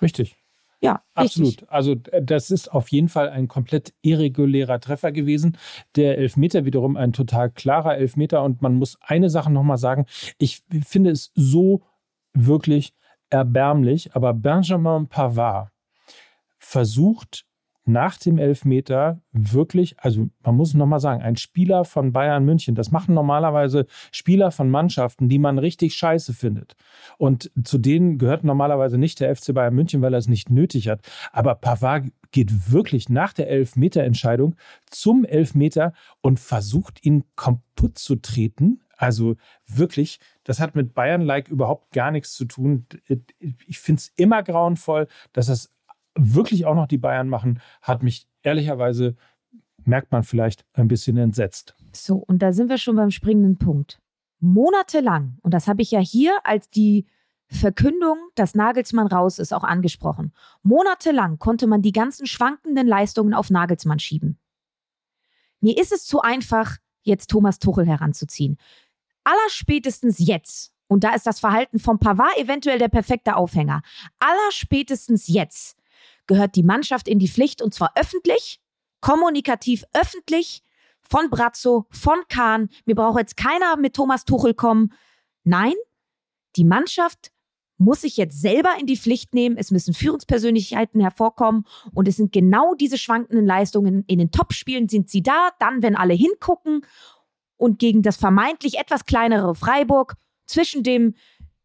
Richtig. 0.00 0.36
Ja, 0.80 1.02
absolut. 1.14 1.52
Richtig. 1.52 1.70
Also 1.70 1.92
äh, 2.10 2.22
das 2.22 2.50
ist 2.50 2.72
auf 2.72 2.88
jeden 2.88 3.08
Fall 3.08 3.30
ein 3.30 3.46
komplett 3.46 3.94
irregulärer 4.02 4.80
Treffer 4.80 5.12
gewesen. 5.12 5.56
Der 5.94 6.18
Elfmeter 6.18 6.64
wiederum 6.64 6.96
ein 6.96 7.12
total 7.12 7.50
klarer 7.50 7.96
Elfmeter. 7.96 8.42
Und 8.42 8.60
man 8.60 8.74
muss 8.74 8.98
eine 9.00 9.30
Sache 9.30 9.52
nochmal 9.52 9.78
sagen. 9.78 10.06
Ich 10.38 10.62
finde 10.84 11.10
es 11.10 11.30
so 11.36 11.82
wirklich 12.34 12.94
erbärmlich, 13.30 14.14
aber 14.16 14.34
Benjamin 14.34 15.06
Pavard 15.06 15.70
versucht 16.58 17.46
nach 17.84 18.16
dem 18.16 18.38
Elfmeter 18.38 19.20
wirklich, 19.32 19.98
also 19.98 20.28
man 20.44 20.56
muss 20.56 20.74
nochmal 20.74 21.00
sagen, 21.00 21.22
ein 21.22 21.36
Spieler 21.36 21.84
von 21.84 22.12
Bayern 22.12 22.44
München, 22.44 22.74
das 22.74 22.90
machen 22.92 23.14
normalerweise 23.14 23.86
Spieler 24.12 24.50
von 24.50 24.70
Mannschaften, 24.70 25.28
die 25.28 25.38
man 25.38 25.58
richtig 25.58 25.94
scheiße 25.94 26.32
findet. 26.32 26.76
Und 27.18 27.50
zu 27.64 27.78
denen 27.78 28.18
gehört 28.18 28.44
normalerweise 28.44 28.98
nicht 28.98 29.20
der 29.20 29.34
FC 29.34 29.52
Bayern 29.52 29.74
München, 29.74 30.02
weil 30.02 30.14
er 30.14 30.18
es 30.18 30.28
nicht 30.28 30.50
nötig 30.50 30.88
hat. 30.88 31.00
Aber 31.32 31.56
Pavard 31.56 32.06
geht 32.30 32.72
wirklich 32.72 33.08
nach 33.08 33.32
der 33.32 33.48
Elfmeterentscheidung 33.48 34.56
zum 34.88 35.24
Elfmeter 35.24 35.92
und 36.20 36.40
versucht 36.40 37.04
ihn 37.04 37.24
kaputt 37.36 37.98
zu 37.98 38.16
treten. 38.16 38.80
Also 38.96 39.34
wirklich, 39.66 40.20
das 40.44 40.60
hat 40.60 40.76
mit 40.76 40.94
Bayern-like 40.94 41.48
überhaupt 41.48 41.92
gar 41.92 42.12
nichts 42.12 42.34
zu 42.34 42.44
tun. 42.44 42.86
Ich 43.66 43.80
finde 43.80 43.98
es 43.98 44.12
immer 44.16 44.44
grauenvoll, 44.44 45.08
dass 45.32 45.48
es 45.48 45.71
wirklich 46.14 46.66
auch 46.66 46.74
noch 46.74 46.86
die 46.86 46.98
Bayern 46.98 47.28
machen, 47.28 47.60
hat 47.80 48.02
mich 48.02 48.26
ehrlicherweise, 48.42 49.16
merkt 49.84 50.12
man 50.12 50.22
vielleicht, 50.22 50.64
ein 50.74 50.88
bisschen 50.88 51.16
entsetzt. 51.16 51.74
So, 51.92 52.16
und 52.16 52.40
da 52.40 52.52
sind 52.52 52.68
wir 52.68 52.78
schon 52.78 52.96
beim 52.96 53.10
springenden 53.10 53.58
Punkt. 53.58 54.00
Monatelang, 54.40 55.38
und 55.42 55.54
das 55.54 55.68
habe 55.68 55.82
ich 55.82 55.90
ja 55.90 56.00
hier 56.00 56.38
als 56.44 56.68
die 56.68 57.06
Verkündung, 57.48 58.18
dass 58.34 58.54
Nagelsmann 58.54 59.06
raus 59.06 59.38
ist, 59.38 59.52
auch 59.52 59.64
angesprochen. 59.64 60.32
Monatelang 60.62 61.38
konnte 61.38 61.66
man 61.66 61.82
die 61.82 61.92
ganzen 61.92 62.26
schwankenden 62.26 62.86
Leistungen 62.86 63.34
auf 63.34 63.50
Nagelsmann 63.50 63.98
schieben. 63.98 64.38
Mir 65.60 65.78
ist 65.78 65.92
es 65.92 66.06
zu 66.06 66.20
einfach, 66.20 66.78
jetzt 67.02 67.28
Thomas 67.30 67.58
Tuchel 67.58 67.86
heranzuziehen. 67.86 68.58
Allerspätestens 69.22 70.18
jetzt, 70.18 70.72
und 70.88 71.04
da 71.04 71.14
ist 71.14 71.26
das 71.26 71.40
Verhalten 71.40 71.78
von 71.78 71.98
Pavard 71.98 72.36
eventuell 72.38 72.78
der 72.78 72.88
perfekte 72.88 73.36
Aufhänger, 73.36 73.82
allerspätestens 74.18 75.28
jetzt 75.28 75.76
gehört 76.26 76.56
die 76.56 76.62
Mannschaft 76.62 77.08
in 77.08 77.18
die 77.18 77.28
Pflicht 77.28 77.62
und 77.62 77.74
zwar 77.74 77.92
öffentlich, 77.96 78.60
kommunikativ 79.00 79.84
öffentlich, 79.92 80.62
von 81.02 81.28
Brazzo, 81.30 81.86
von 81.90 82.18
Kahn. 82.28 82.68
Mir 82.86 82.94
braucht 82.94 83.18
jetzt 83.18 83.36
keiner 83.36 83.76
mit 83.76 83.94
Thomas 83.94 84.24
Tuchel 84.24 84.54
kommen. 84.54 84.92
Nein, 85.44 85.74
die 86.56 86.64
Mannschaft 86.64 87.32
muss 87.76 88.02
sich 88.02 88.16
jetzt 88.16 88.40
selber 88.40 88.70
in 88.80 88.86
die 88.86 88.96
Pflicht 88.96 89.34
nehmen. 89.34 89.56
Es 89.56 89.70
müssen 89.70 89.92
Führungspersönlichkeiten 89.92 91.00
hervorkommen 91.00 91.64
und 91.92 92.06
es 92.06 92.16
sind 92.16 92.32
genau 92.32 92.74
diese 92.74 92.96
schwankenden 92.96 93.44
Leistungen. 93.44 94.04
In 94.06 94.18
den 94.18 94.30
Topspielen 94.30 94.88
sind 94.88 95.10
sie 95.10 95.22
da, 95.22 95.50
dann, 95.58 95.82
wenn 95.82 95.96
alle 95.96 96.14
hingucken 96.14 96.86
und 97.56 97.78
gegen 97.78 98.02
das 98.02 98.16
vermeintlich 98.16 98.78
etwas 98.78 99.04
kleinere 99.04 99.54
Freiburg 99.54 100.14
zwischen 100.46 100.82
dem 100.82 101.14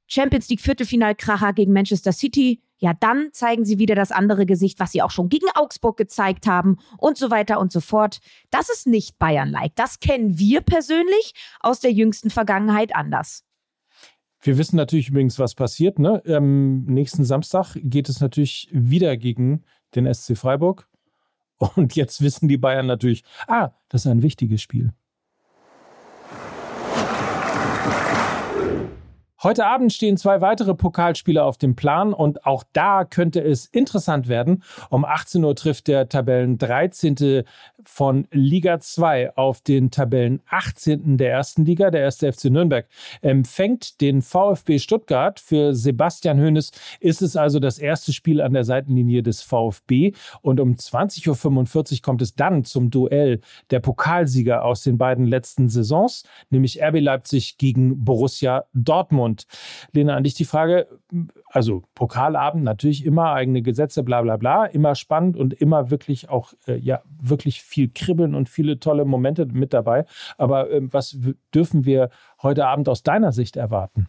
Champions 0.08 0.50
League 0.50 0.62
Viertelfinalkracher 0.62 1.54
gegen 1.54 1.74
Manchester 1.74 2.12
City 2.12 2.62
ja, 2.77 2.93
dann 2.93 3.29
zeigen 3.31 3.65
sie 3.65 3.79
wieder 3.79 3.96
das 3.96 4.12
andere 4.12 4.46
Gesicht, 4.46 4.79
was 4.79 4.91
sie 4.91 5.01
auch 5.01 5.12
schon 5.12 5.29
gegen 5.29 5.48
Augsburg 5.55 5.98
gezeigt 5.98 6.48
haben 6.48 6.77
und 6.98 7.17
so 7.17 7.31
weiter 7.31 7.60
und 7.60 7.72
so 7.72 7.79
fort. 7.79 8.19
Das 8.51 8.69
ist 8.69 8.88
nicht 8.88 9.17
Bayern-like. 9.17 9.75
Das 9.75 10.00
kennen 10.00 10.38
wir 10.38 10.62
persönlich 10.62 11.34
aus 11.60 11.79
der 11.79 11.91
jüngsten 11.91 12.29
Vergangenheit 12.29 12.96
anders. 12.96 13.43
Wir 14.41 14.57
wissen 14.57 14.75
natürlich 14.75 15.10
übrigens, 15.10 15.39
was 15.39 15.55
passiert. 15.55 15.98
Ne? 15.98 16.22
Am 16.27 16.86
nächsten 16.86 17.25
Samstag 17.25 17.75
geht 17.75 18.07
es 18.07 18.22
natürlich 18.22 18.69
wieder 18.72 19.17
gegen 19.17 19.63
den 19.96 20.12
SC 20.13 20.38
Freiburg. 20.38 20.88
Und 21.75 21.96
jetzt 21.96 22.22
wissen 22.22 22.48
die 22.48 22.57
Bayern 22.57 22.86
natürlich, 22.86 23.24
ah, 23.48 23.72
das 23.89 24.05
ist 24.05 24.12
ein 24.12 24.22
wichtiges 24.22 24.62
Spiel. 24.62 24.93
Heute 29.44 29.67
Abend 29.67 29.94
stehen 29.94 30.17
zwei 30.17 30.41
weitere 30.41 30.74
Pokalspiele 30.74 31.44
auf 31.44 31.60
dem 31.60 31.75
Plan 31.75 32.12
und 32.12 32.48
auch 32.48 32.63
da 32.74 33.06
könnte 33.06 33.39
es 33.39 33.67
interessant 33.67 34.27
werden. 34.27 34.63
Um 34.89 35.06
18 35.06 35.44
Uhr 35.44 35.56
trifft 35.56 35.88
der 35.88 36.10
Tabellen 36.10 36.58
13. 36.58 37.44
von 37.88 38.27
Liga 38.32 38.79
2 38.79 39.38
auf 39.38 39.62
den 39.62 39.91
Tabellen 39.91 40.41
18. 40.50 41.17
der 41.17 41.32
ersten 41.32 41.63
Liga. 41.65 41.91
Der 41.91 42.01
erste 42.01 42.32
FC 42.32 42.46
Nürnberg 42.46 42.88
empfängt 43.22 44.01
den 44.01 44.22
VfB 44.22 44.79
Stuttgart. 44.79 45.39
Für 45.39 45.74
Sebastian 45.74 46.39
Hoeneß 46.39 46.72
ist 47.00 47.22
es 47.22 47.36
also 47.36 47.60
das 47.60 47.79
erste 47.79 48.12
Spiel 48.12 48.41
an 48.41 48.53
der 48.53 48.63
Seitenlinie 48.63 49.24
des 49.24 49.41
VfB. 49.41 50.13
Und 50.41 50.60
um 50.60 50.74
20.45 50.74 51.94
Uhr 51.94 52.01
kommt 52.01 52.22
es 52.22 52.36
dann 52.36 52.63
zum 52.65 52.89
Duell 52.89 53.39
der 53.72 53.79
Pokalsieger 53.79 54.65
aus 54.65 54.84
den 54.84 54.98
beiden 54.98 55.25
letzten 55.25 55.70
Saisons, 55.70 56.24
nämlich 56.50 56.82
RB 56.84 57.00
Leipzig 57.00 57.58
gegen 57.58 58.03
Borussia 58.03 58.65
Dortmund. 58.74 59.38
Und 59.38 59.46
Lena, 59.91 60.15
an 60.15 60.24
dich 60.24 60.34
die 60.34 60.46
Frage, 60.46 60.88
also 61.58 61.82
Pokalabend 61.96 62.64
natürlich 62.64 63.04
immer 63.04 63.34
eigene 63.34 63.64
Gesetze, 63.64 64.04
bla 64.04 64.22
bla 64.22 64.38
bla, 64.38 64.68
immer 64.68 64.94
spannend 64.94 65.36
und 65.38 65.56
immer 65.56 65.90
wirklich 65.90 66.30
auch, 66.30 66.54
äh, 66.68 66.78
ja, 66.78 67.02
wirklich 67.20 67.64
viel 67.64 67.90
Kribbeln 67.90 68.36
und 68.36 68.48
viele 68.48 68.80
tolle 68.80 69.06
Momente 69.06 69.48
mit 69.48 69.74
dabei. 69.74 70.06
Aber 70.38 70.70
äh, 70.70 70.82
was 70.94 71.18
dürfen 71.56 71.84
wir 71.84 72.12
heute 72.44 72.68
Abend 72.68 72.88
aus 72.90 73.02
deiner 73.02 73.32
Sicht 73.32 73.58
erwarten? 73.58 74.08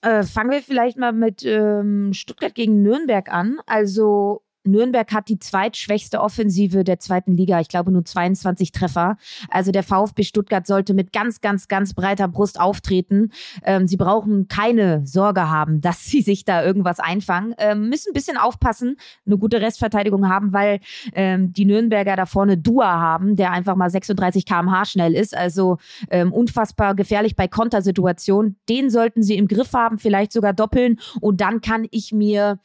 Äh, 0.00 0.22
fangen 0.22 0.50
wir 0.50 0.62
vielleicht 0.62 0.96
mal 0.96 1.12
mit 1.12 1.44
ähm, 1.44 2.14
Stuttgart 2.14 2.54
gegen 2.54 2.80
Nürnberg 2.80 3.30
an. 3.30 3.58
Also 3.66 4.40
Nürnberg 4.70 5.12
hat 5.12 5.28
die 5.28 5.38
zweitschwächste 5.38 6.20
Offensive 6.20 6.84
der 6.84 6.98
zweiten 6.98 7.36
Liga. 7.36 7.60
Ich 7.60 7.68
glaube 7.68 7.90
nur 7.90 8.04
22 8.04 8.72
Treffer. 8.72 9.16
Also 9.48 9.72
der 9.72 9.82
VfB 9.82 10.22
Stuttgart 10.22 10.66
sollte 10.66 10.94
mit 10.94 11.12
ganz, 11.12 11.40
ganz, 11.40 11.68
ganz 11.68 11.94
breiter 11.94 12.28
Brust 12.28 12.60
auftreten. 12.60 13.30
Ähm, 13.64 13.86
sie 13.86 13.96
brauchen 13.96 14.48
keine 14.48 15.06
Sorge 15.06 15.48
haben, 15.50 15.80
dass 15.80 16.04
sie 16.04 16.22
sich 16.22 16.44
da 16.44 16.64
irgendwas 16.64 17.00
einfangen. 17.00 17.54
Ähm, 17.58 17.88
müssen 17.88 18.10
ein 18.10 18.14
bisschen 18.14 18.36
aufpassen, 18.36 18.96
eine 19.26 19.38
gute 19.38 19.60
Restverteidigung 19.60 20.28
haben, 20.28 20.52
weil 20.52 20.80
ähm, 21.14 21.52
die 21.52 21.64
Nürnberger 21.64 22.16
da 22.16 22.26
vorne 22.26 22.56
Dua 22.56 23.00
haben, 23.00 23.36
der 23.36 23.52
einfach 23.52 23.76
mal 23.76 23.90
36 23.90 24.44
km/h 24.44 24.84
schnell 24.86 25.14
ist. 25.14 25.36
Also 25.36 25.78
ähm, 26.10 26.32
unfassbar 26.32 26.94
gefährlich 26.94 27.36
bei 27.36 27.48
Kontersituationen. 27.48 28.56
Den 28.68 28.90
sollten 28.90 29.22
sie 29.22 29.36
im 29.36 29.48
Griff 29.48 29.72
haben, 29.72 29.98
vielleicht 29.98 30.32
sogar 30.32 30.52
doppeln. 30.52 30.98
Und 31.20 31.40
dann 31.40 31.60
kann 31.60 31.86
ich 31.90 32.12
mir 32.12 32.58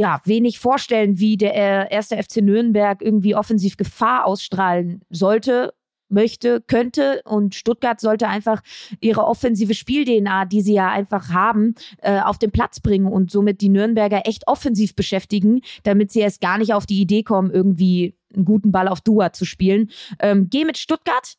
ja, 0.00 0.22
wenig 0.24 0.58
vorstellen, 0.58 1.18
wie 1.18 1.36
der 1.36 1.54
äh, 1.54 1.94
erste 1.94 2.16
FC 2.16 2.38
Nürnberg 2.38 3.02
irgendwie 3.02 3.34
offensiv 3.34 3.76
Gefahr 3.76 4.24
ausstrahlen 4.24 5.02
sollte, 5.10 5.74
möchte, 6.08 6.62
könnte. 6.62 7.20
Und 7.26 7.54
Stuttgart 7.54 8.00
sollte 8.00 8.26
einfach 8.26 8.62
ihre 9.00 9.26
offensive 9.26 9.74
Spiel-DNA, 9.74 10.46
die 10.46 10.62
sie 10.62 10.72
ja 10.72 10.90
einfach 10.90 11.28
haben, 11.34 11.74
äh, 11.98 12.18
auf 12.20 12.38
den 12.38 12.50
Platz 12.50 12.80
bringen 12.80 13.12
und 13.12 13.30
somit 13.30 13.60
die 13.60 13.68
Nürnberger 13.68 14.22
echt 14.24 14.48
offensiv 14.48 14.96
beschäftigen, 14.96 15.60
damit 15.82 16.10
sie 16.12 16.20
erst 16.20 16.40
gar 16.40 16.56
nicht 16.56 16.72
auf 16.72 16.86
die 16.86 17.02
Idee 17.02 17.22
kommen, 17.22 17.50
irgendwie 17.50 18.16
einen 18.34 18.46
guten 18.46 18.72
Ball 18.72 18.88
auf 18.88 19.02
Dua 19.02 19.34
zu 19.34 19.44
spielen. 19.44 19.90
Ähm, 20.18 20.46
geh 20.48 20.64
mit 20.64 20.78
Stuttgart. 20.78 21.34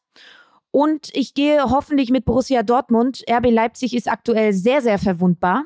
Und 0.70 1.10
ich 1.14 1.34
gehe 1.34 1.64
hoffentlich 1.64 2.12
mit 2.12 2.26
Borussia 2.26 2.62
Dortmund. 2.62 3.24
RB 3.28 3.50
Leipzig 3.50 3.96
ist 3.96 4.08
aktuell 4.08 4.54
sehr, 4.54 4.84
sehr 4.84 5.00
verwundbar 5.00 5.66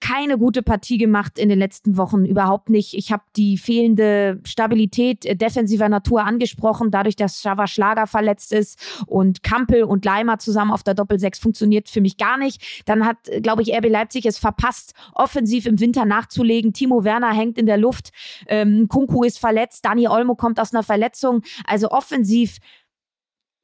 keine 0.00 0.38
gute 0.38 0.62
Partie 0.62 0.98
gemacht 0.98 1.38
in 1.38 1.48
den 1.48 1.58
letzten 1.58 1.96
Wochen, 1.96 2.24
überhaupt 2.24 2.68
nicht. 2.68 2.94
Ich 2.94 3.12
habe 3.12 3.22
die 3.34 3.56
fehlende 3.56 4.40
Stabilität 4.44 5.24
äh, 5.24 5.36
defensiver 5.36 5.88
Natur 5.88 6.24
angesprochen, 6.24 6.90
dadurch, 6.90 7.16
dass 7.16 7.40
Schava 7.40 7.66
Schlager 7.66 8.06
verletzt 8.06 8.52
ist 8.52 8.78
und 9.06 9.42
Kampel 9.42 9.84
und 9.84 10.04
Leimer 10.04 10.38
zusammen 10.38 10.70
auf 10.70 10.82
der 10.82 10.94
Doppelsechs 10.94 11.38
funktioniert 11.38 11.88
für 11.88 12.00
mich 12.00 12.18
gar 12.18 12.36
nicht. 12.36 12.82
Dann 12.84 13.06
hat, 13.06 13.28
äh, 13.28 13.40
glaube 13.40 13.62
ich, 13.62 13.74
RB 13.74 13.88
Leipzig 13.88 14.26
es 14.26 14.38
verpasst, 14.38 14.92
offensiv 15.14 15.66
im 15.66 15.80
Winter 15.80 16.04
nachzulegen. 16.04 16.72
Timo 16.72 17.04
Werner 17.04 17.32
hängt 17.32 17.58
in 17.58 17.66
der 17.66 17.78
Luft, 17.78 18.10
ähm, 18.48 18.88
Kunku 18.88 19.24
ist 19.24 19.38
verletzt, 19.38 19.84
Dani 19.84 20.08
Olmo 20.08 20.34
kommt 20.34 20.60
aus 20.60 20.74
einer 20.74 20.82
Verletzung. 20.82 21.42
Also 21.66 21.90
offensiv 21.90 22.58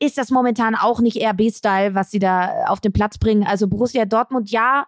ist 0.01 0.19
das 0.19 0.31
momentan 0.31 0.75
auch 0.75 1.01
nicht 1.01 1.23
RB-Style, 1.23 1.95
was 1.95 2.11
sie 2.11 2.19
da 2.19 2.65
auf 2.67 2.81
den 2.81 2.93
Platz 2.93 3.19
bringen. 3.19 3.45
Also 3.47 3.69
Borussia 3.69 4.05
Dortmund, 4.05 4.51
ja, 4.51 4.87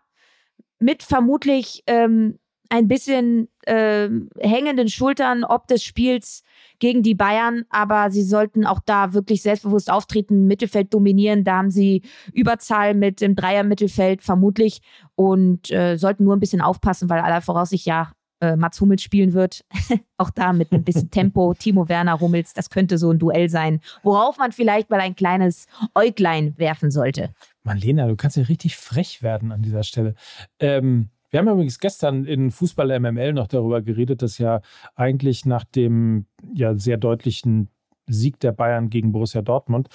mit 0.85 1.03
vermutlich 1.03 1.83
ähm, 1.87 2.39
ein 2.69 2.89
bisschen 2.89 3.49
äh, 3.63 4.09
hängenden 4.39 4.89
Schultern 4.89 5.45
ob 5.45 5.67
des 5.67 5.83
Spiels 5.83 6.43
gegen 6.79 7.03
die 7.03 7.15
Bayern, 7.15 7.65
aber 7.71 8.11
sie 8.11 8.23
sollten 8.23 8.67
auch 8.67 8.81
da 8.85 9.15
wirklich 9.15 9.41
selbstbewusst 9.41 9.91
auftreten, 9.91 10.47
Mittelfeld 10.47 10.93
dominieren. 10.93 11.45
Da 11.45 11.57
haben 11.57 11.71
sie 11.71 12.03
Überzahl 12.35 12.95
mit 12.95 13.23
dem 13.23 13.35
Dreier-Mittelfeld 13.35 14.23
vermutlich 14.23 14.83
und 15.15 15.71
äh, 15.71 15.97
sollten 15.97 16.25
nur 16.25 16.37
ein 16.37 16.41
bisschen 16.41 16.61
aufpassen, 16.61 17.09
weil 17.09 17.21
aller 17.21 17.41
Voraussicht 17.41 17.87
ja 17.87 18.13
äh, 18.41 18.57
Mats 18.57 18.81
Hummels 18.81 19.03
spielen 19.03 19.33
wird. 19.33 19.65
auch 20.19 20.31
da 20.31 20.53
mit 20.53 20.73
ein 20.73 20.85
bisschen 20.85 21.11
Tempo. 21.11 21.55
Timo 21.55 21.89
Werner 21.89 22.21
Hummels, 22.21 22.53
das 22.53 22.69
könnte 22.69 22.99
so 22.99 23.11
ein 23.11 23.19
Duell 23.19 23.49
sein, 23.49 23.81
worauf 24.03 24.37
man 24.37 24.53
vielleicht 24.53 24.91
mal 24.91 25.01
ein 25.01 25.17
kleines 25.17 25.67
Äuglein 25.95 26.55
werfen 26.59 26.91
sollte. 26.91 27.31
Mann, 27.65 27.79
Lena, 27.79 28.07
du 28.07 28.17
kannst 28.17 28.37
ja 28.37 28.45
richtig 28.45 28.77
frech 28.77 29.23
werden 29.23 29.51
an 29.51 29.63
dieser 29.63 29.83
Stelle. 29.83 30.15
Ähm, 30.61 31.09
wir 31.31 31.41
haben 31.41 31.49
übrigens 31.49 31.81
gestern 31.81 32.25
in 32.27 32.53
Fußball 32.53 33.01
MML 33.01 33.33
noch 33.33 33.49
darüber 33.49 33.83
geredet, 33.83 34.23
dass 34.23 34.39
ja 34.39 34.61
eigentlich 34.95 35.47
nach 35.47 35.65
dem 35.65 36.27
ja 36.55 36.77
sehr 36.77 36.97
deutlichen 36.97 37.71
Sieg 38.07 38.39
der 38.41 38.53
Bayern 38.53 38.91
gegen 38.91 39.13
Borussia 39.13 39.43
Dortmund 39.43 39.89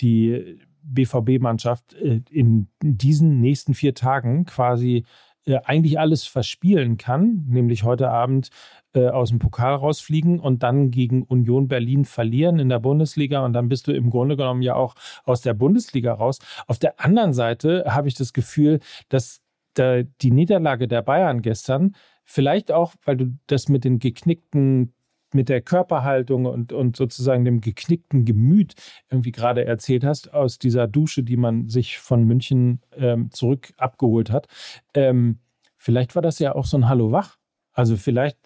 die 0.00 0.60
BVB-Mannschaft 0.82 1.94
äh, 1.94 2.20
in 2.30 2.68
diesen 2.82 3.40
nächsten 3.40 3.74
vier 3.74 3.94
Tagen 3.94 4.44
quasi 4.44 5.04
äh, 5.46 5.58
eigentlich 5.64 5.98
alles 5.98 6.24
verspielen 6.24 6.96
kann, 6.96 7.44
nämlich 7.48 7.84
heute 7.84 8.10
Abend 8.10 8.50
äh, 8.94 9.08
aus 9.08 9.30
dem 9.30 9.38
Pokal 9.38 9.74
rausfliegen 9.74 10.40
und 10.40 10.62
dann 10.62 10.90
gegen 10.90 11.22
Union 11.22 11.68
Berlin 11.68 12.04
verlieren 12.04 12.58
in 12.58 12.68
der 12.68 12.78
Bundesliga 12.78 13.44
und 13.44 13.52
dann 13.52 13.68
bist 13.68 13.86
du 13.86 13.92
im 13.92 14.10
Grunde 14.10 14.36
genommen 14.36 14.62
ja 14.62 14.74
auch 14.74 14.94
aus 15.24 15.42
der 15.42 15.54
Bundesliga 15.54 16.14
raus. 16.14 16.38
Auf 16.66 16.78
der 16.78 17.00
anderen 17.00 17.32
Seite 17.32 17.84
habe 17.86 18.08
ich 18.08 18.14
das 18.14 18.32
Gefühl, 18.32 18.80
dass 19.08 19.40
da 19.74 20.02
die 20.02 20.30
Niederlage 20.30 20.88
der 20.88 21.02
Bayern 21.02 21.42
gestern 21.42 21.94
vielleicht 22.24 22.72
auch, 22.72 22.94
weil 23.04 23.16
du 23.16 23.36
das 23.46 23.68
mit 23.68 23.84
den 23.84 23.98
geknickten 23.98 24.94
mit 25.34 25.48
der 25.48 25.60
Körperhaltung 25.60 26.46
und, 26.46 26.72
und 26.72 26.96
sozusagen 26.96 27.44
dem 27.44 27.60
geknickten 27.60 28.24
Gemüt 28.24 28.74
irgendwie 29.10 29.32
gerade 29.32 29.64
erzählt 29.64 30.04
hast, 30.04 30.32
aus 30.32 30.58
dieser 30.58 30.86
Dusche, 30.86 31.22
die 31.22 31.36
man 31.36 31.68
sich 31.68 31.98
von 31.98 32.24
München 32.24 32.80
ähm, 32.96 33.30
zurück 33.30 33.72
abgeholt 33.76 34.30
hat. 34.30 34.46
Ähm, 34.94 35.38
vielleicht 35.76 36.14
war 36.14 36.22
das 36.22 36.38
ja 36.38 36.54
auch 36.54 36.66
so 36.66 36.76
ein 36.76 36.88
Hallo 36.88 37.12
wach. 37.12 37.36
Also 37.72 37.96
vielleicht 37.96 38.38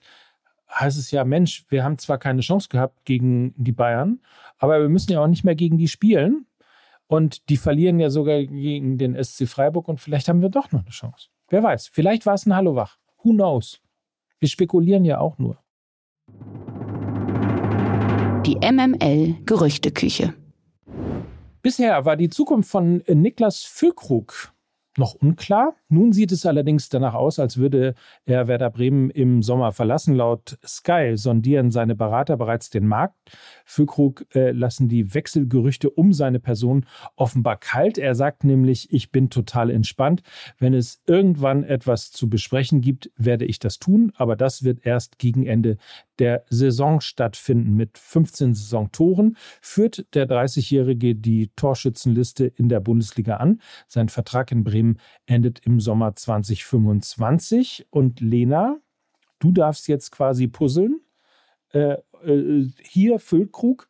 heißt 0.70 0.98
es 0.98 1.10
ja, 1.10 1.24
Mensch, 1.24 1.64
wir 1.68 1.84
haben 1.84 1.98
zwar 1.98 2.18
keine 2.18 2.40
Chance 2.40 2.68
gehabt 2.68 3.04
gegen 3.04 3.54
die 3.56 3.72
Bayern, 3.72 4.20
aber 4.58 4.80
wir 4.80 4.88
müssen 4.88 5.12
ja 5.12 5.22
auch 5.22 5.28
nicht 5.28 5.44
mehr 5.44 5.54
gegen 5.54 5.78
die 5.78 5.88
spielen. 5.88 6.46
Und 7.06 7.48
die 7.48 7.56
verlieren 7.56 7.98
ja 8.00 8.10
sogar 8.10 8.44
gegen 8.44 8.98
den 8.98 9.22
SC 9.22 9.48
Freiburg 9.48 9.88
und 9.88 9.98
vielleicht 9.98 10.28
haben 10.28 10.42
wir 10.42 10.50
doch 10.50 10.72
noch 10.72 10.82
eine 10.82 10.90
Chance. 10.90 11.28
Wer 11.48 11.62
weiß, 11.62 11.88
vielleicht 11.88 12.26
war 12.26 12.34
es 12.34 12.44
ein 12.44 12.54
Hallo 12.54 12.76
wach. 12.76 12.98
Who 13.22 13.30
knows? 13.30 13.80
Wir 14.38 14.48
spekulieren 14.48 15.06
ja 15.06 15.18
auch 15.18 15.38
nur. 15.38 15.58
Die 18.48 18.56
MML 18.56 19.34
Gerüchteküche. 19.44 20.32
Bisher 21.60 22.06
war 22.06 22.16
die 22.16 22.30
Zukunft 22.30 22.70
von 22.70 23.02
Niklas 23.06 23.64
Füllkrug 23.64 24.54
noch 24.96 25.16
unklar. 25.16 25.74
Nun 25.90 26.12
sieht 26.12 26.32
es 26.32 26.44
allerdings 26.44 26.90
danach 26.90 27.14
aus, 27.14 27.38
als 27.38 27.56
würde 27.56 27.94
er 28.26 28.46
Werder 28.46 28.70
Bremen 28.70 29.08
im 29.08 29.42
Sommer 29.42 29.72
verlassen. 29.72 30.14
Laut 30.14 30.58
Sky 30.66 31.12
sondieren 31.16 31.70
seine 31.70 31.96
Berater 31.96 32.36
bereits 32.36 32.68
den 32.68 32.86
Markt. 32.86 33.16
Füllkrug 33.64 34.26
äh, 34.34 34.50
lassen 34.50 34.88
die 34.88 35.14
Wechselgerüchte 35.14 35.88
um 35.88 36.12
seine 36.12 36.40
Person 36.40 36.84
offenbar 37.16 37.56
kalt. 37.56 37.96
Er 37.96 38.14
sagt 38.14 38.44
nämlich, 38.44 38.92
ich 38.92 39.10
bin 39.10 39.30
total 39.30 39.70
entspannt. 39.70 40.22
Wenn 40.58 40.74
es 40.74 41.00
irgendwann 41.06 41.64
etwas 41.64 42.10
zu 42.10 42.28
besprechen 42.28 42.82
gibt, 42.82 43.10
werde 43.16 43.46
ich 43.46 43.58
das 43.58 43.78
tun, 43.78 44.12
aber 44.16 44.36
das 44.36 44.64
wird 44.64 44.84
erst 44.84 45.18
gegen 45.18 45.46
Ende 45.46 45.78
der 46.18 46.44
Saison 46.50 47.00
stattfinden. 47.00 47.74
Mit 47.74 47.96
15 47.96 48.54
Saisontoren 48.54 49.36
führt 49.60 50.14
der 50.14 50.28
30-Jährige 50.28 51.14
die 51.14 51.50
Torschützenliste 51.56 52.44
in 52.44 52.68
der 52.68 52.80
Bundesliga 52.80 53.36
an. 53.36 53.60
Sein 53.86 54.08
Vertrag 54.08 54.52
in 54.52 54.64
Bremen 54.64 54.98
endet 55.26 55.60
im 55.64 55.77
Sommer 55.80 56.14
2025. 56.14 57.86
Und 57.90 58.20
Lena, 58.20 58.76
du 59.38 59.52
darfst 59.52 59.88
jetzt 59.88 60.10
quasi 60.10 60.48
puzzeln. 60.48 61.00
Äh, 61.72 61.96
äh, 62.24 62.68
hier 62.82 63.18
Füllkrug, 63.18 63.88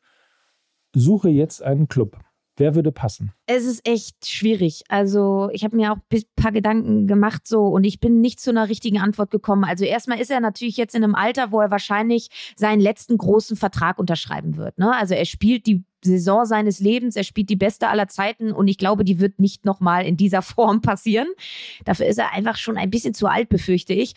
suche 0.94 1.28
jetzt 1.28 1.62
einen 1.62 1.88
Club. 1.88 2.18
Wer 2.58 2.74
würde 2.74 2.90
passen? 2.90 3.32
Es 3.46 3.64
ist 3.64 3.86
echt 3.86 4.26
schwierig. 4.26 4.82
Also, 4.88 5.48
ich 5.52 5.62
habe 5.62 5.76
mir 5.76 5.92
auch 5.92 5.98
ein 6.12 6.22
paar 6.34 6.50
Gedanken 6.50 7.06
gemacht 7.06 7.46
so 7.46 7.66
und 7.66 7.84
ich 7.84 8.00
bin 8.00 8.20
nicht 8.20 8.40
zu 8.40 8.50
einer 8.50 8.68
richtigen 8.68 8.98
Antwort 8.98 9.30
gekommen. 9.30 9.62
Also, 9.62 9.84
erstmal 9.84 10.20
ist 10.20 10.30
er 10.30 10.40
natürlich 10.40 10.76
jetzt 10.76 10.96
in 10.96 11.04
einem 11.04 11.14
Alter, 11.14 11.52
wo 11.52 11.60
er 11.60 11.70
wahrscheinlich 11.70 12.30
seinen 12.56 12.80
letzten 12.80 13.16
großen 13.16 13.56
Vertrag 13.56 13.98
unterschreiben 13.98 14.56
wird. 14.56 14.76
Ne? 14.76 14.92
Also, 14.92 15.14
er 15.14 15.24
spielt 15.24 15.66
die 15.66 15.84
Saison 16.04 16.44
seines 16.44 16.80
Lebens. 16.80 17.16
Er 17.16 17.24
spielt 17.24 17.50
die 17.50 17.56
beste 17.56 17.88
aller 17.88 18.08
Zeiten 18.08 18.52
und 18.52 18.68
ich 18.68 18.78
glaube, 18.78 19.04
die 19.04 19.20
wird 19.20 19.38
nicht 19.38 19.64
nochmal 19.64 20.06
in 20.06 20.16
dieser 20.16 20.42
Form 20.48 20.80
passieren. 20.80 21.28
Dafür 21.84 22.06
ist 22.06 22.18
er 22.18 22.32
einfach 22.32 22.56
schon 22.56 22.76
ein 22.76 22.90
bisschen 22.90 23.14
zu 23.14 23.26
alt, 23.26 23.48
befürchte 23.48 23.92
ich. 23.92 24.14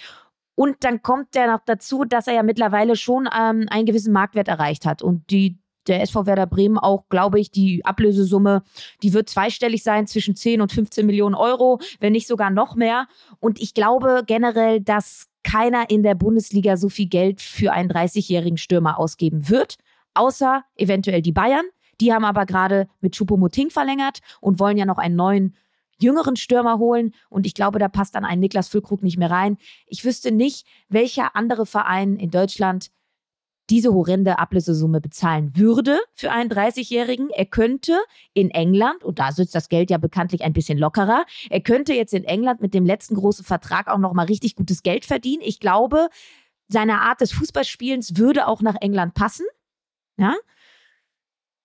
Und 0.55 0.83
dann 0.83 1.01
kommt 1.01 1.33
der 1.33 1.47
noch 1.47 1.61
dazu, 1.65 2.03
dass 2.03 2.27
er 2.27 2.35
ja 2.35 2.43
mittlerweile 2.43 2.95
schon 2.95 3.27
ähm, 3.27 3.67
einen 3.69 3.85
gewissen 3.85 4.13
Marktwert 4.13 4.47
erreicht 4.47 4.85
hat. 4.85 5.01
Und 5.01 5.29
die, 5.31 5.57
der 5.87 6.01
SV 6.01 6.25
Werder 6.25 6.45
Bremen 6.45 6.77
auch, 6.77 7.05
glaube 7.09 7.39
ich, 7.39 7.51
die 7.51 7.83
Ablösesumme, 7.85 8.61
die 9.01 9.13
wird 9.13 9.29
zweistellig 9.29 9.81
sein, 9.81 10.07
zwischen 10.07 10.35
10 10.35 10.61
und 10.61 10.71
15 10.71 11.05
Millionen 11.05 11.35
Euro, 11.35 11.79
wenn 11.99 12.11
nicht 12.11 12.27
sogar 12.27 12.49
noch 12.49 12.75
mehr. 12.75 13.07
Und 13.39 13.59
ich 13.59 13.73
glaube 13.73 14.23
generell, 14.27 14.81
dass 14.81 15.29
keiner 15.43 15.89
in 15.89 16.03
der 16.03 16.15
Bundesliga 16.15 16.77
so 16.77 16.89
viel 16.89 17.07
Geld 17.07 17.41
für 17.41 17.71
einen 17.71 17.89
30-jährigen 17.89 18.57
Stürmer 18.57 18.99
ausgeben 18.99 19.49
wird, 19.49 19.77
außer 20.13 20.63
eventuell 20.75 21.21
die 21.21 21.31
Bayern. 21.31 21.65
Die 21.99 22.13
haben 22.13 22.25
aber 22.25 22.45
gerade 22.45 22.87
mit 22.99 23.15
Choupo-Moting 23.15 23.69
verlängert 23.69 24.19
und 24.39 24.59
wollen 24.59 24.77
ja 24.77 24.85
noch 24.85 24.97
einen 24.97 25.15
neuen 25.15 25.55
jüngeren 25.99 26.35
Stürmer 26.35 26.79
holen. 26.79 27.13
Und 27.29 27.45
ich 27.45 27.53
glaube, 27.53 27.79
da 27.79 27.87
passt 27.87 28.15
dann 28.15 28.25
ein 28.25 28.39
Niklas 28.39 28.69
Füllkrug 28.69 29.03
nicht 29.03 29.17
mehr 29.17 29.31
rein. 29.31 29.57
Ich 29.85 30.03
wüsste 30.03 30.31
nicht, 30.31 30.65
welcher 30.89 31.35
andere 31.35 31.65
Verein 31.65 32.15
in 32.17 32.31
Deutschland 32.31 32.89
diese 33.69 33.93
horrende 33.93 34.37
Ablösesumme 34.37 34.99
bezahlen 34.99 35.55
würde 35.55 35.99
für 36.13 36.31
einen 36.31 36.51
30-Jährigen. 36.51 37.29
Er 37.29 37.45
könnte 37.45 37.97
in 38.33 38.49
England, 38.49 39.03
und 39.03 39.17
da 39.17 39.31
sitzt 39.31 39.55
das 39.55 39.69
Geld 39.69 39.89
ja 39.89 39.97
bekanntlich 39.97 40.43
ein 40.43 40.51
bisschen 40.51 40.77
lockerer, 40.77 41.25
er 41.49 41.61
könnte 41.61 41.93
jetzt 41.93 42.13
in 42.13 42.25
England 42.25 42.61
mit 42.61 42.73
dem 42.73 42.85
letzten 42.85 43.15
großen 43.15 43.45
Vertrag 43.45 43.87
auch 43.87 43.97
noch 43.97 44.13
mal 44.13 44.25
richtig 44.25 44.55
gutes 44.55 44.83
Geld 44.83 45.05
verdienen. 45.05 45.41
Ich 45.45 45.61
glaube, 45.61 46.09
seine 46.67 46.99
Art 46.99 47.21
des 47.21 47.31
Fußballspielens 47.31 48.17
würde 48.17 48.47
auch 48.47 48.61
nach 48.61 48.75
England 48.81 49.13
passen. 49.13 49.45
Ja, 50.17 50.35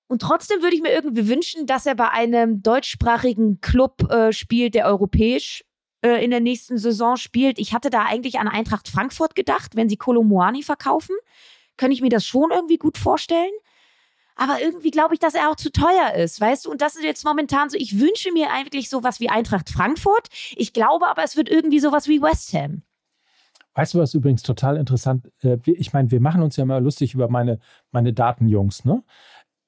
und 0.09 0.23
trotzdem 0.23 0.63
würde 0.63 0.77
ich 0.77 0.83
mir 0.83 0.93
irgendwie 0.93 1.29
wünschen, 1.29 1.67
dass 1.67 1.87
er 1.87 1.95
bei 1.95 2.11
einem 2.11 2.63
deutschsprachigen 2.63 3.61
Club 3.61 4.11
äh, 4.11 4.33
spielt, 4.33 4.75
der 4.75 4.87
europäisch 4.87 5.65
äh, 6.03 6.25
in 6.25 6.31
der 6.31 6.41
nächsten 6.41 6.79
Saison 6.79 7.17
spielt. 7.17 7.59
Ich 7.59 7.73
hatte 7.73 7.91
da 7.91 8.05
eigentlich 8.05 8.39
an 8.39 8.49
Eintracht 8.49 8.89
Frankfurt 8.89 9.35
gedacht, 9.35 9.75
wenn 9.75 9.89
sie 9.89 9.97
Kolomoani 9.97 10.63
verkaufen. 10.63 11.17
Könnte 11.77 11.95
ich 11.95 12.03
mir 12.03 12.09
das 12.09 12.25
schon 12.25 12.51
irgendwie 12.53 12.79
gut 12.79 12.99
vorstellen. 12.99 13.53
Aber 14.37 14.61
irgendwie 14.61 14.91
glaube 14.91 15.15
ich, 15.15 15.21
dass 15.21 15.35
er 15.35 15.51
auch 15.51 15.57
zu 15.57 15.73
teuer 15.73 16.13
ist, 16.15 16.41
weißt 16.41 16.67
du? 16.67 16.71
Und 16.71 16.83
das 16.83 16.95
ist 16.95 17.05
jetzt 17.05 17.25
momentan 17.25 17.71
so, 17.71 17.79
ich 17.79 17.99
wünsche 17.99 18.31
mir 18.33 18.51
eigentlich 18.51 18.91
sowas 18.91 19.19
wie 19.19 19.31
Eintracht 19.31 19.71
Frankfurt. 19.71 20.29
Ich 20.55 20.73
glaube 20.75 21.09
aber, 21.09 21.25
es 21.25 21.37
wird 21.37 21.49
irgendwie 21.49 21.81
sowas 21.81 22.07
wie 22.07 22.21
West 22.21 22.53
Ham. 22.53 22.83
Weißt 23.77 23.93
du, 23.93 23.99
was 23.99 24.15
übrigens 24.15 24.43
total 24.43 24.79
interessant, 24.79 25.31
äh, 25.43 25.59
ich 25.67 25.93
meine, 25.93 26.11
wir 26.11 26.21
machen 26.21 26.43
uns 26.43 26.57
ja 26.57 26.63
immer 26.65 26.81
lustig 26.81 27.13
über 27.13 27.29
meine, 27.29 27.61
meine 27.93 28.15
Datenjungs, 28.15 28.87
ne? 28.87 29.03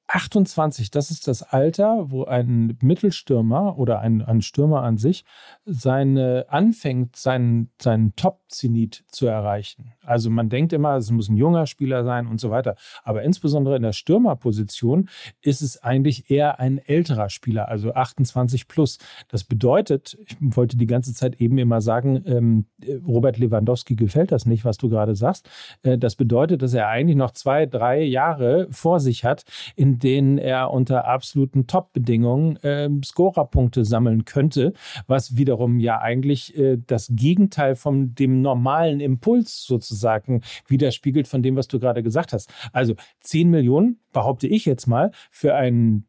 28, 0.08 0.90
das 0.90 1.10
ist 1.10 1.28
das 1.28 1.42
Alter, 1.42 2.10
wo 2.10 2.24
ein 2.24 2.78
Mittelstürmer 2.80 3.78
oder 3.78 4.00
ein, 4.00 4.22
ein 4.22 4.40
Stürmer 4.40 4.82
an 4.82 4.96
sich 4.96 5.24
seine, 5.66 6.46
anfängt, 6.48 7.14
seinen, 7.16 7.70
seinen 7.80 8.16
Top-Zenit 8.16 9.04
zu 9.08 9.26
erreichen. 9.26 9.92
Also 10.02 10.30
man 10.30 10.48
denkt 10.48 10.72
immer, 10.72 10.96
es 10.96 11.10
muss 11.10 11.28
ein 11.28 11.36
junger 11.36 11.66
Spieler 11.66 12.04
sein 12.04 12.26
und 12.26 12.40
so 12.40 12.50
weiter. 12.50 12.74
Aber 13.04 13.22
insbesondere 13.22 13.76
in 13.76 13.82
der 13.82 13.92
Stürmerposition 13.92 15.10
ist 15.42 15.60
es 15.60 15.82
eigentlich 15.82 16.30
eher 16.30 16.58
ein 16.58 16.78
älterer 16.78 17.28
Spieler, 17.28 17.68
also 17.68 17.92
28 17.92 18.66
plus. 18.66 18.96
Das 19.28 19.44
bedeutet, 19.44 20.16
ich 20.24 20.36
wollte 20.40 20.78
die 20.78 20.86
ganze 20.86 21.12
Zeit 21.12 21.38
eben 21.38 21.58
immer 21.58 21.82
sagen, 21.82 22.22
ähm, 22.24 22.66
Robert 23.06 23.36
Lewandowski 23.36 23.94
gefällt 23.94 24.32
das 24.32 24.46
nicht, 24.46 24.64
was 24.64 24.78
du 24.78 24.88
gerade 24.88 25.14
sagst. 25.14 25.50
Äh, 25.82 25.98
das 25.98 26.16
bedeutet, 26.16 26.62
dass 26.62 26.72
er 26.72 26.88
eigentlich 26.88 27.16
noch 27.16 27.32
zwei, 27.32 27.66
drei 27.66 28.02
Jahre 28.02 28.68
vor 28.70 29.00
sich 29.00 29.24
hat, 29.24 29.44
in 29.76 29.97
denen 29.98 30.38
er 30.38 30.70
unter 30.70 31.06
absoluten 31.06 31.66
Top-Bedingungen 31.66 32.56
äh, 32.58 32.88
Scorerpunkte 33.04 33.84
sammeln 33.84 34.24
könnte, 34.24 34.72
was 35.06 35.36
wiederum 35.36 35.78
ja 35.78 36.00
eigentlich 36.00 36.56
äh, 36.56 36.78
das 36.86 37.08
Gegenteil 37.12 37.76
von 37.76 38.14
dem 38.14 38.40
normalen 38.42 39.00
Impuls 39.00 39.64
sozusagen 39.64 40.42
widerspiegelt 40.66 41.28
von 41.28 41.42
dem, 41.42 41.56
was 41.56 41.68
du 41.68 41.78
gerade 41.78 42.02
gesagt 42.02 42.32
hast. 42.32 42.52
Also 42.72 42.94
10 43.20 43.50
Millionen, 43.50 44.00
behaupte 44.12 44.46
ich 44.46 44.64
jetzt 44.64 44.86
mal, 44.86 45.10
für 45.30 45.54
einen 45.54 46.06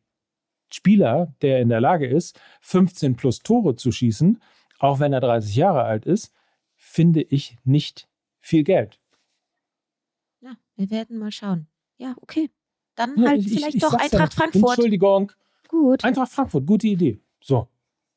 Spieler, 0.72 1.34
der 1.42 1.62
in 1.62 1.70
der 1.70 1.82
Lage 1.82 2.08
ist, 2.08 2.40
15 2.62 3.16
plus 3.16 3.40
Tore 3.40 3.76
zu 3.76 3.92
schießen, 3.92 4.42
auch 4.80 5.00
wenn 5.00 5.13
er 5.13 5.20
30 5.20 5.56
Jahre 5.56 5.84
alt 5.84 6.06
ist, 6.06 6.34
finde 6.76 7.22
ich 7.22 7.58
nicht 7.63 8.08
viel 8.40 8.63
Geld. 8.63 9.00
Ja, 10.42 10.56
wir 10.76 10.90
werden 10.90 11.18
mal 11.18 11.32
schauen. 11.32 11.68
Ja, 11.98 12.16
okay. 12.22 12.50
Dann 13.00 13.16
ja, 13.16 13.30
halt 13.30 13.40
ich, 13.40 13.54
vielleicht 13.54 13.76
ich, 13.76 13.82
doch 13.82 13.94
Eintracht 13.94 14.34
ja 14.34 14.42
Frankfurt. 14.42 14.72
Entschuldigung. 14.72 15.32
Gut. 15.70 16.04
Eintracht 16.04 16.34
Frankfurt, 16.34 16.68
gute 16.68 16.88
Idee. 16.88 17.22
So. 17.42 17.70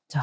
So. 0.08 0.18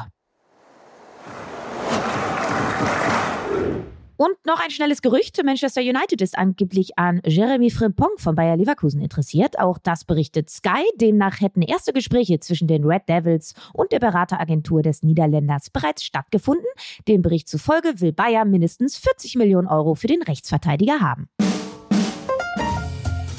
Und 4.18 4.36
noch 4.44 4.60
ein 4.62 4.70
schnelles 4.70 5.00
Gerücht. 5.00 5.42
Manchester 5.42 5.80
United 5.80 6.20
ist 6.20 6.36
angeblich 6.36 6.98
an 6.98 7.22
Jeremy 7.24 7.70
Frimpong 7.70 8.18
von 8.18 8.34
Bayer 8.34 8.58
Leverkusen 8.58 9.00
interessiert. 9.00 9.58
Auch 9.58 9.78
das 9.78 10.04
berichtet 10.04 10.50
Sky. 10.50 10.84
Demnach 10.96 11.40
hätten 11.40 11.62
erste 11.62 11.94
Gespräche 11.94 12.38
zwischen 12.40 12.68
den 12.68 12.84
Red 12.84 13.08
Devils 13.08 13.54
und 13.72 13.92
der 13.92 13.98
Berateragentur 13.98 14.82
des 14.82 15.02
Niederländers 15.02 15.70
bereits 15.70 16.04
stattgefunden. 16.04 16.66
Dem 17.08 17.22
Bericht 17.22 17.48
zufolge 17.48 17.98
will 18.02 18.12
Bayer 18.12 18.44
mindestens 18.44 18.98
40 18.98 19.36
Millionen 19.36 19.68
Euro 19.68 19.94
für 19.94 20.06
den 20.06 20.20
Rechtsverteidiger 20.20 21.00
haben. 21.00 21.30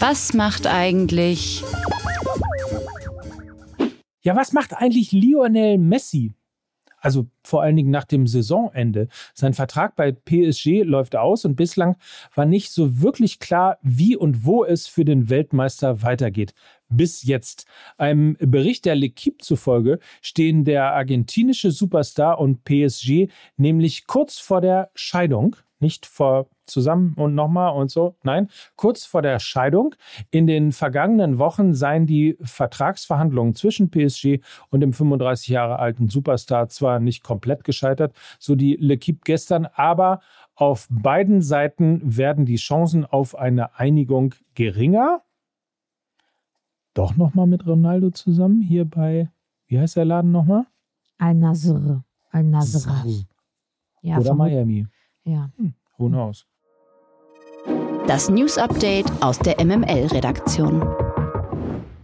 Was 0.02 0.34
macht 0.34 0.66
eigentlich. 0.66 1.64
Ja, 4.24 4.36
was 4.36 4.52
macht 4.52 4.74
eigentlich 4.76 5.12
Lionel 5.12 5.78
Messi? 5.78 6.34
Also 6.98 7.28
vor 7.44 7.62
allen 7.62 7.76
Dingen 7.76 7.92
nach 7.92 8.06
dem 8.06 8.26
Saisonende. 8.26 9.10
Sein 9.36 9.54
Vertrag 9.54 9.96
bei 9.96 10.12
PSG 10.12 10.82
läuft 10.82 11.16
aus 11.16 11.46
und 11.46 11.56
bislang 11.56 11.98
war 12.34 12.48
nicht 12.48 12.72
so 12.72 13.00
wirklich 13.00 13.38
klar, 13.38 13.78
wie 13.84 14.16
und 14.16 14.44
wo 14.44 14.66
es 14.66 14.88
für 14.88 15.06
den 15.06 15.30
Weltmeister 15.30 16.02
weitergeht. 16.02 16.56
Bis 16.90 17.22
jetzt. 17.22 17.68
Einem 18.00 18.38
Bericht 18.40 18.86
der 18.86 18.96
L'Equipe 18.96 19.38
zufolge 19.44 20.00
stehen 20.24 20.66
der 20.66 20.94
argentinische 20.94 21.70
Superstar 21.70 22.40
und 22.40 22.64
PSG 22.64 23.28
nämlich 23.56 24.08
kurz 24.08 24.40
vor 24.40 24.62
der 24.62 24.90
Scheidung 24.96 25.58
nicht 25.82 26.06
vor 26.06 26.48
zusammen 26.66 27.14
und 27.16 27.36
nochmal 27.36 27.74
und 27.74 27.92
so. 27.92 28.16
Nein, 28.24 28.48
kurz 28.76 29.06
vor 29.06 29.22
der 29.22 29.40
Scheidung. 29.40 29.96
In 30.30 30.48
den 30.48 30.72
vergangenen 30.72 31.38
Wochen 31.38 31.74
seien 31.74 32.06
die 32.06 32.38
Vertragsverhandlungen 32.42 33.56
zwischen 33.56 33.90
PSG 33.90 34.40
und 34.70 34.80
dem 34.80 34.94
35 34.94 35.50
Jahre 35.50 35.80
alten 35.80 36.10
Superstar 36.10 36.70
zwar 36.70 37.00
nicht 37.00 37.24
komplett 37.24 37.64
gescheitert, 37.64 38.14
so 38.40 38.56
die 38.56 38.78
L'Equipe 38.78 39.20
gestern, 39.24 39.68
aber 39.74 40.22
auf 40.56 40.88
beiden 40.90 41.42
Seiten 41.42 42.02
werden 42.04 42.46
die 42.46 42.58
Chancen 42.58 43.06
auf 43.06 43.36
eine 43.36 43.78
Einigung 43.80 44.36
geringer. 44.56 45.24
Doch 46.94 47.16
nochmal 47.16 47.48
mit 47.48 47.66
Ronaldo 47.66 48.12
zusammen 48.12 48.62
hier 48.62 48.86
bei, 48.86 49.30
wie 49.68 49.80
heißt 49.80 49.96
der 49.96 50.06
Laden 50.06 50.32
nochmal? 50.32 50.66
Al-Nasr. 51.18 52.04
Al-Nasr. 52.32 53.06
Ja, 54.02 54.18
Oder 54.18 54.34
Miami. 54.34 54.88
Ja. 55.24 55.50
Hm, 55.58 55.74
who 55.98 56.08
knows? 56.08 56.46
Das 58.08 58.30
News 58.30 58.58
Update 58.58 59.06
aus 59.22 59.38
der 59.40 59.64
MML-Redaktion. 59.64 61.01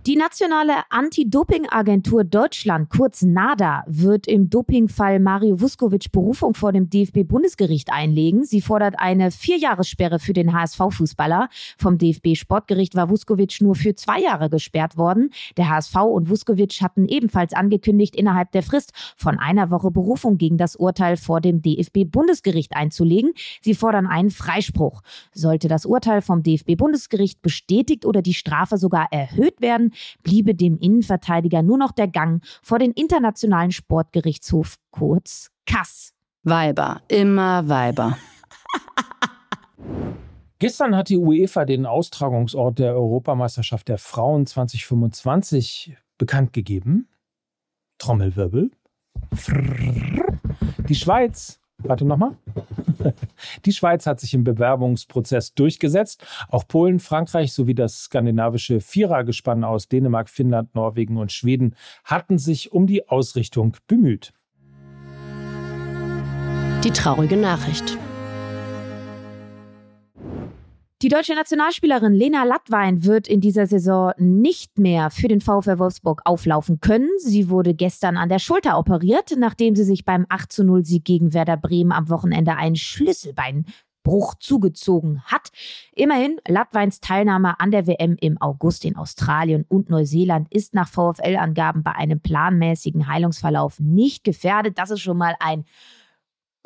Die 0.07 0.15
nationale 0.15 0.71
Anti-Doping-Agentur 0.89 2.23
Deutschland, 2.23 2.89
kurz 2.89 3.23
NADA, 3.23 3.83
wird 3.87 4.25
im 4.25 4.49
Dopingfall 4.49 5.19
Mario 5.19 5.59
Vuskovic 5.59 6.13
Berufung 6.13 6.53
vor 6.53 6.71
dem 6.71 6.89
DFB-Bundesgericht 6.89 7.91
einlegen. 7.91 8.45
Sie 8.45 8.61
fordert 8.61 8.97
eine 8.99 9.31
Vierjahressperre 9.31 10.19
für 10.19 10.31
den 10.31 10.53
HSV-Fußballer. 10.53 11.49
Vom 11.77 11.97
DFB-Sportgericht 11.97 12.95
war 12.95 13.09
Vuskovic 13.09 13.59
nur 13.59 13.75
für 13.75 13.95
zwei 13.95 14.21
Jahre 14.21 14.49
gesperrt 14.49 14.95
worden. 14.95 15.31
Der 15.57 15.67
HSV 15.67 15.95
und 15.95 16.29
Vuskovic 16.29 16.81
hatten 16.81 17.05
ebenfalls 17.09 17.51
angekündigt, 17.51 18.15
innerhalb 18.15 18.53
der 18.53 18.63
Frist 18.63 18.93
von 19.17 19.37
einer 19.37 19.71
Woche 19.71 19.91
Berufung 19.91 20.37
gegen 20.37 20.57
das 20.57 20.77
Urteil 20.77 21.17
vor 21.17 21.41
dem 21.41 21.61
DFB-Bundesgericht 21.61 22.77
einzulegen. 22.77 23.33
Sie 23.61 23.75
fordern 23.75 24.07
einen 24.07 24.29
Freispruch. 24.29 25.01
Sollte 25.33 25.67
das 25.67 25.85
Urteil 25.85 26.21
vom 26.21 26.43
DFB-Bundesgericht 26.43 27.41
bestätigt 27.41 28.05
oder 28.05 28.21
die 28.21 28.33
Strafe 28.33 28.77
sogar 28.77 29.07
erhöht 29.11 29.59
werden, 29.59 29.91
bliebe 30.23 30.55
dem 30.55 30.77
Innenverteidiger 30.77 31.61
nur 31.61 31.77
noch 31.77 31.91
der 31.91 32.07
Gang 32.07 32.43
vor 32.61 32.79
den 32.79 32.91
Internationalen 32.91 33.71
Sportgerichtshof, 33.71 34.75
kurz 34.91 35.51
Kass. 35.65 36.13
Weiber, 36.43 37.01
immer 37.07 37.67
Weiber. 37.67 38.17
Gestern 40.59 40.95
hat 40.95 41.09
die 41.09 41.17
UEFA 41.17 41.65
den 41.65 41.85
Austragungsort 41.85 42.79
der 42.79 42.95
Europameisterschaft 42.95 43.87
der 43.89 43.97
Frauen 43.97 44.47
2025 44.47 45.95
bekannt 46.17 46.53
gegeben. 46.53 47.09
Trommelwirbel. 47.99 48.71
Die 50.89 50.95
Schweiz 50.95 51.59
Warte 51.83 52.05
nochmal. 52.05 52.35
Die 53.65 53.71
Schweiz 53.71 54.07
hat 54.07 54.19
sich 54.19 54.33
im 54.33 54.43
Bewerbungsprozess 54.43 55.53
durchgesetzt. 55.53 56.25
Auch 56.49 56.67
Polen, 56.67 56.99
Frankreich 56.99 57.53
sowie 57.53 57.75
das 57.75 58.05
skandinavische 58.05 58.81
Vierergespann 58.81 59.63
aus 59.63 59.87
Dänemark, 59.87 60.29
Finnland, 60.29 60.73
Norwegen 60.73 61.17
und 61.17 61.31
Schweden 61.31 61.75
hatten 62.03 62.39
sich 62.39 62.71
um 62.71 62.87
die 62.87 63.07
Ausrichtung 63.07 63.77
bemüht. 63.87 64.33
Die 66.83 66.91
traurige 66.91 67.37
Nachricht. 67.37 67.97
Die 71.03 71.09
deutsche 71.09 71.35
Nationalspielerin 71.35 72.11
Lena 72.11 72.43
Lattwein 72.43 73.03
wird 73.03 73.27
in 73.27 73.39
dieser 73.39 73.67
Saison 73.67 74.13
nicht 74.17 74.79
mehr 74.79 75.11
für 75.11 75.27
den 75.27 75.41
VfL 75.41 75.77
Wolfsburg 75.77 76.23
auflaufen 76.25 76.81
können. 76.81 77.11
Sie 77.19 77.51
wurde 77.51 77.75
gestern 77.75 78.17
an 78.17 78.29
der 78.29 78.39
Schulter 78.39 78.79
operiert, 78.79 79.35
nachdem 79.37 79.75
sie 79.75 79.83
sich 79.83 80.05
beim 80.05 80.25
8 80.27 80.51
zu 80.51 80.63
0 80.63 80.83
Sieg 80.83 81.05
gegen 81.05 81.35
Werder 81.35 81.55
Bremen 81.55 81.91
am 81.91 82.09
Wochenende 82.09 82.55
einen 82.55 82.77
Schlüsselbeinbruch 82.77 84.33
zugezogen 84.39 85.21
hat. 85.25 85.51
Immerhin, 85.93 86.39
Lattweins 86.47 86.99
Teilnahme 86.99 87.59
an 87.59 87.69
der 87.69 87.85
WM 87.85 88.17
im 88.19 88.41
August 88.41 88.83
in 88.83 88.95
Australien 88.95 89.65
und 89.69 89.91
Neuseeland 89.91 90.51
ist 90.51 90.73
nach 90.73 90.89
VfL-Angaben 90.89 91.83
bei 91.83 91.91
einem 91.91 92.21
planmäßigen 92.21 93.07
Heilungsverlauf 93.07 93.79
nicht 93.79 94.23
gefährdet. 94.23 94.79
Das 94.79 94.89
ist 94.89 95.01
schon 95.01 95.17
mal 95.17 95.35
ein 95.41 95.63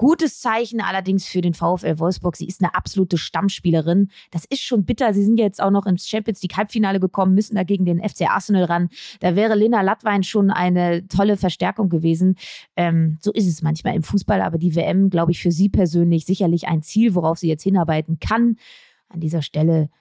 Gutes 0.02 0.40
Zeichen 0.40 0.82
allerdings 0.82 1.28
für 1.28 1.42
den 1.42 1.54
VfL 1.54 2.00
Wolfsburg. 2.00 2.36
Sie 2.36 2.48
ist 2.48 2.60
eine 2.60 2.74
absolute 2.74 3.20
Stammspielerin. 3.20 4.10
Das 4.32 4.46
ist 4.46 4.64
schon 4.64 4.84
bitter. 4.84 5.14
Sie 5.14 5.24
sind 5.24 5.38
jetzt 5.38 5.62
auch 5.62 5.70
noch 5.70 5.86
ins 5.86 6.10
Champions 6.10 6.42
League 6.42 6.58
Halbfinale 6.58 7.00
gekommen, 7.00 7.36
müssen 7.36 7.54
dagegen 7.54 7.86
den 7.86 8.00
FC 8.00 8.28
Arsenal 8.28 8.64
ran. 8.64 8.90
Da 9.20 9.36
wäre 9.36 9.54
Lena 9.54 9.82
Lattwein 9.84 10.24
schon 10.24 10.50
eine 10.50 11.08
tolle 11.08 11.38
Verstärkung 11.38 11.90
gewesen. 11.90 12.34
Ähm, 12.76 13.20
so 13.22 13.32
ist 13.32 13.48
es 13.48 13.62
manchmal 13.62 13.94
im 13.94 14.02
Fußball, 14.02 14.42
aber 14.42 14.58
die 14.58 14.76
WM, 14.76 15.12
glaube 15.12 15.34
ich, 15.34 15.40
für 15.40 15.52
sie 15.52 15.70
persönlich 15.70 16.26
sicherlich 16.26 16.68
ein 16.68 16.82
Ziel, 16.82 17.14
worauf 17.14 17.38
sie 17.38 17.50
jetzt 17.50 17.62
hinarbeiten 17.62 18.18
kann. 18.18 18.56
An 19.08 19.20
dieser 19.20 19.44
Stelle 19.44 19.92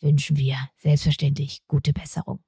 wünschen 0.00 0.36
wir 0.36 0.56
selbstverständlich 0.78 1.62
gute 1.68 1.92
Besserung. 1.92 2.40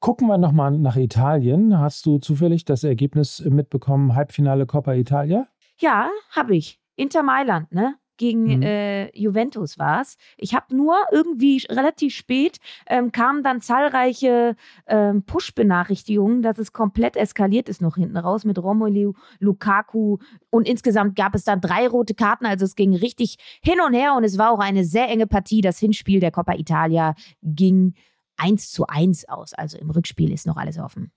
Gucken 0.00 0.26
wir 0.26 0.38
nochmal 0.38 0.78
nach 0.78 0.96
Italien. 0.96 1.78
Hast 1.78 2.06
du 2.06 2.16
zufällig 2.16 2.64
das 2.64 2.82
Ergebnis 2.82 3.44
mitbekommen, 3.44 4.14
Halbfinale 4.14 4.64
Coppa 4.64 4.94
Italia? 4.94 5.48
Ja, 5.78 6.10
habe 6.30 6.56
ich. 6.56 6.80
Inter 6.96 7.22
Mailand, 7.22 7.72
ne? 7.72 7.96
Gegen 8.18 8.56
mhm. 8.56 8.62
äh, 8.62 9.18
Juventus 9.18 9.78
war 9.78 10.00
es. 10.00 10.16
Ich 10.38 10.54
habe 10.54 10.74
nur 10.74 10.96
irgendwie 11.12 11.62
relativ 11.68 12.14
spät 12.14 12.58
ähm, 12.86 13.12
kamen 13.12 13.42
dann 13.42 13.60
zahlreiche 13.60 14.56
ähm, 14.86 15.24
Push-Benachrichtigungen, 15.24 16.40
dass 16.40 16.58
es 16.58 16.72
komplett 16.72 17.16
eskaliert 17.16 17.68
ist 17.68 17.82
noch 17.82 17.96
hinten 17.96 18.16
raus 18.16 18.44
mit 18.44 18.58
Romelu 18.58 19.12
Lukaku. 19.38 20.16
Und 20.48 20.66
insgesamt 20.66 21.14
gab 21.14 21.34
es 21.34 21.44
dann 21.44 21.60
drei 21.60 21.86
rote 21.88 22.14
Karten. 22.14 22.46
Also 22.46 22.64
es 22.64 22.74
ging 22.74 22.94
richtig 22.94 23.36
hin 23.62 23.80
und 23.86 23.92
her 23.92 24.14
und 24.14 24.24
es 24.24 24.38
war 24.38 24.50
auch 24.50 24.60
eine 24.60 24.84
sehr 24.84 25.08
enge 25.10 25.26
Partie. 25.26 25.60
Das 25.60 25.78
Hinspiel 25.78 26.20
der 26.20 26.30
Coppa 26.30 26.54
Italia 26.54 27.14
ging 27.42 27.94
1 28.38 28.72
zu 28.72 28.86
1 28.86 29.28
aus. 29.28 29.52
Also 29.52 29.76
im 29.76 29.90
Rückspiel 29.90 30.32
ist 30.32 30.46
noch 30.46 30.56
alles 30.56 30.78
offen. 30.78 31.12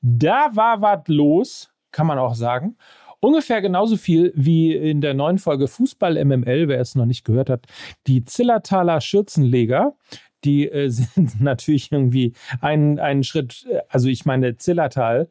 Da 0.00 0.48
war 0.56 0.80
was 0.80 1.06
los, 1.08 1.70
kann 1.92 2.06
man 2.06 2.18
auch 2.18 2.34
sagen. 2.34 2.76
Ungefähr 3.20 3.60
genauso 3.60 3.96
viel 3.96 4.32
wie 4.34 4.74
in 4.74 5.02
der 5.02 5.14
neuen 5.14 5.38
Folge 5.38 5.68
Fußball 5.68 6.22
MML, 6.24 6.68
wer 6.68 6.80
es 6.80 6.94
noch 6.94 7.04
nicht 7.04 7.24
gehört 7.24 7.50
hat, 7.50 7.66
die 8.06 8.24
Zillertaler 8.24 9.00
Schürzenleger. 9.00 9.94
Die 10.44 10.70
äh, 10.70 10.88
sind 10.90 11.40
natürlich 11.40 11.92
irgendwie 11.92 12.32
einen, 12.60 12.98
einen 12.98 13.22
Schritt, 13.22 13.66
äh, 13.70 13.80
also 13.88 14.08
ich 14.08 14.24
meine, 14.24 14.56
Zillertal 14.56 15.28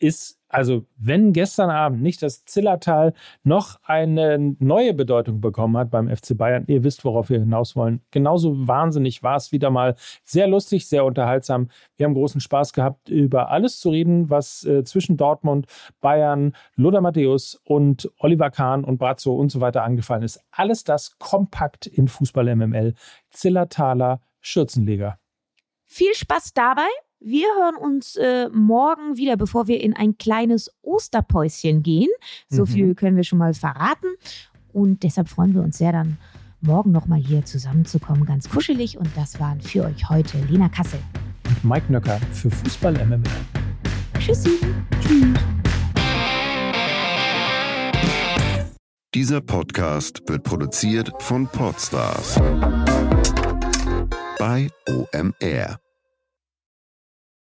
ist 0.00 0.40
also 0.50 0.84
wenn 0.96 1.32
gestern 1.32 1.70
Abend 1.70 2.02
nicht 2.02 2.22
das 2.22 2.44
Zillertal 2.44 3.14
noch 3.44 3.78
eine 3.84 4.56
neue 4.58 4.94
Bedeutung 4.94 5.40
bekommen 5.40 5.76
hat 5.76 5.90
beim 5.90 6.08
FC 6.14 6.36
Bayern, 6.36 6.64
ihr 6.66 6.82
wisst, 6.82 7.04
worauf 7.04 7.30
wir 7.30 7.38
hinaus 7.38 7.76
wollen. 7.76 8.02
Genauso 8.10 8.66
wahnsinnig 8.66 9.22
war 9.22 9.36
es 9.36 9.52
wieder 9.52 9.70
mal. 9.70 9.94
Sehr 10.24 10.48
lustig, 10.48 10.88
sehr 10.88 11.04
unterhaltsam. 11.04 11.70
Wir 11.96 12.06
haben 12.06 12.14
großen 12.14 12.40
Spaß 12.40 12.72
gehabt, 12.72 13.08
über 13.08 13.50
alles 13.50 13.78
zu 13.78 13.90
reden, 13.90 14.28
was 14.28 14.64
äh, 14.64 14.82
zwischen 14.82 15.16
Dortmund, 15.16 15.66
Bayern, 16.00 16.56
Lothar 16.74 17.00
Matthäus 17.00 17.60
und 17.64 18.10
Oliver 18.18 18.50
Kahn 18.50 18.84
und 18.84 18.98
Brazzo 18.98 19.34
und 19.36 19.52
so 19.52 19.60
weiter 19.60 19.84
angefallen 19.84 20.24
ist. 20.24 20.40
Alles 20.50 20.82
das 20.82 21.16
kompakt 21.18 21.86
in 21.86 22.08
Fußball 22.08 22.56
MML. 22.56 22.94
Zillertaler 23.30 24.20
Schürzenleger. 24.40 25.18
Viel 25.84 26.14
Spaß 26.14 26.54
dabei. 26.54 26.88
Wir 27.22 27.48
hören 27.58 27.76
uns 27.76 28.16
äh, 28.16 28.48
morgen 28.48 29.18
wieder, 29.18 29.36
bevor 29.36 29.66
wir 29.68 29.82
in 29.82 29.94
ein 29.94 30.16
kleines 30.16 30.70
Osterpäuschen 30.80 31.82
gehen. 31.82 32.08
So 32.48 32.62
mhm. 32.62 32.66
viel 32.66 32.94
können 32.94 33.16
wir 33.16 33.24
schon 33.24 33.38
mal 33.38 33.52
verraten. 33.52 34.06
Und 34.72 35.02
deshalb 35.02 35.28
freuen 35.28 35.52
wir 35.52 35.60
uns 35.60 35.76
sehr, 35.76 35.92
dann 35.92 36.16
morgen 36.62 36.92
nochmal 36.92 37.18
hier 37.18 37.44
zusammenzukommen. 37.44 38.24
Ganz 38.24 38.48
kuschelig. 38.48 38.96
Und 38.96 39.10
das 39.16 39.38
waren 39.38 39.60
für 39.60 39.84
euch 39.84 40.08
heute 40.08 40.38
Lena 40.48 40.70
Kassel. 40.70 40.98
Und 41.46 41.62
Mike 41.62 41.92
Nöcker 41.92 42.18
für 42.32 42.50
Fußball 42.50 42.94
MML. 43.04 43.22
Tschüssi. 44.18 44.58
Tschüss. 45.02 45.38
Dieser 49.14 49.42
Podcast 49.42 50.22
wird 50.26 50.44
produziert 50.44 51.12
von 51.18 51.46
Podstars 51.48 52.40
bei 54.38 54.70
OMR. 54.88 55.89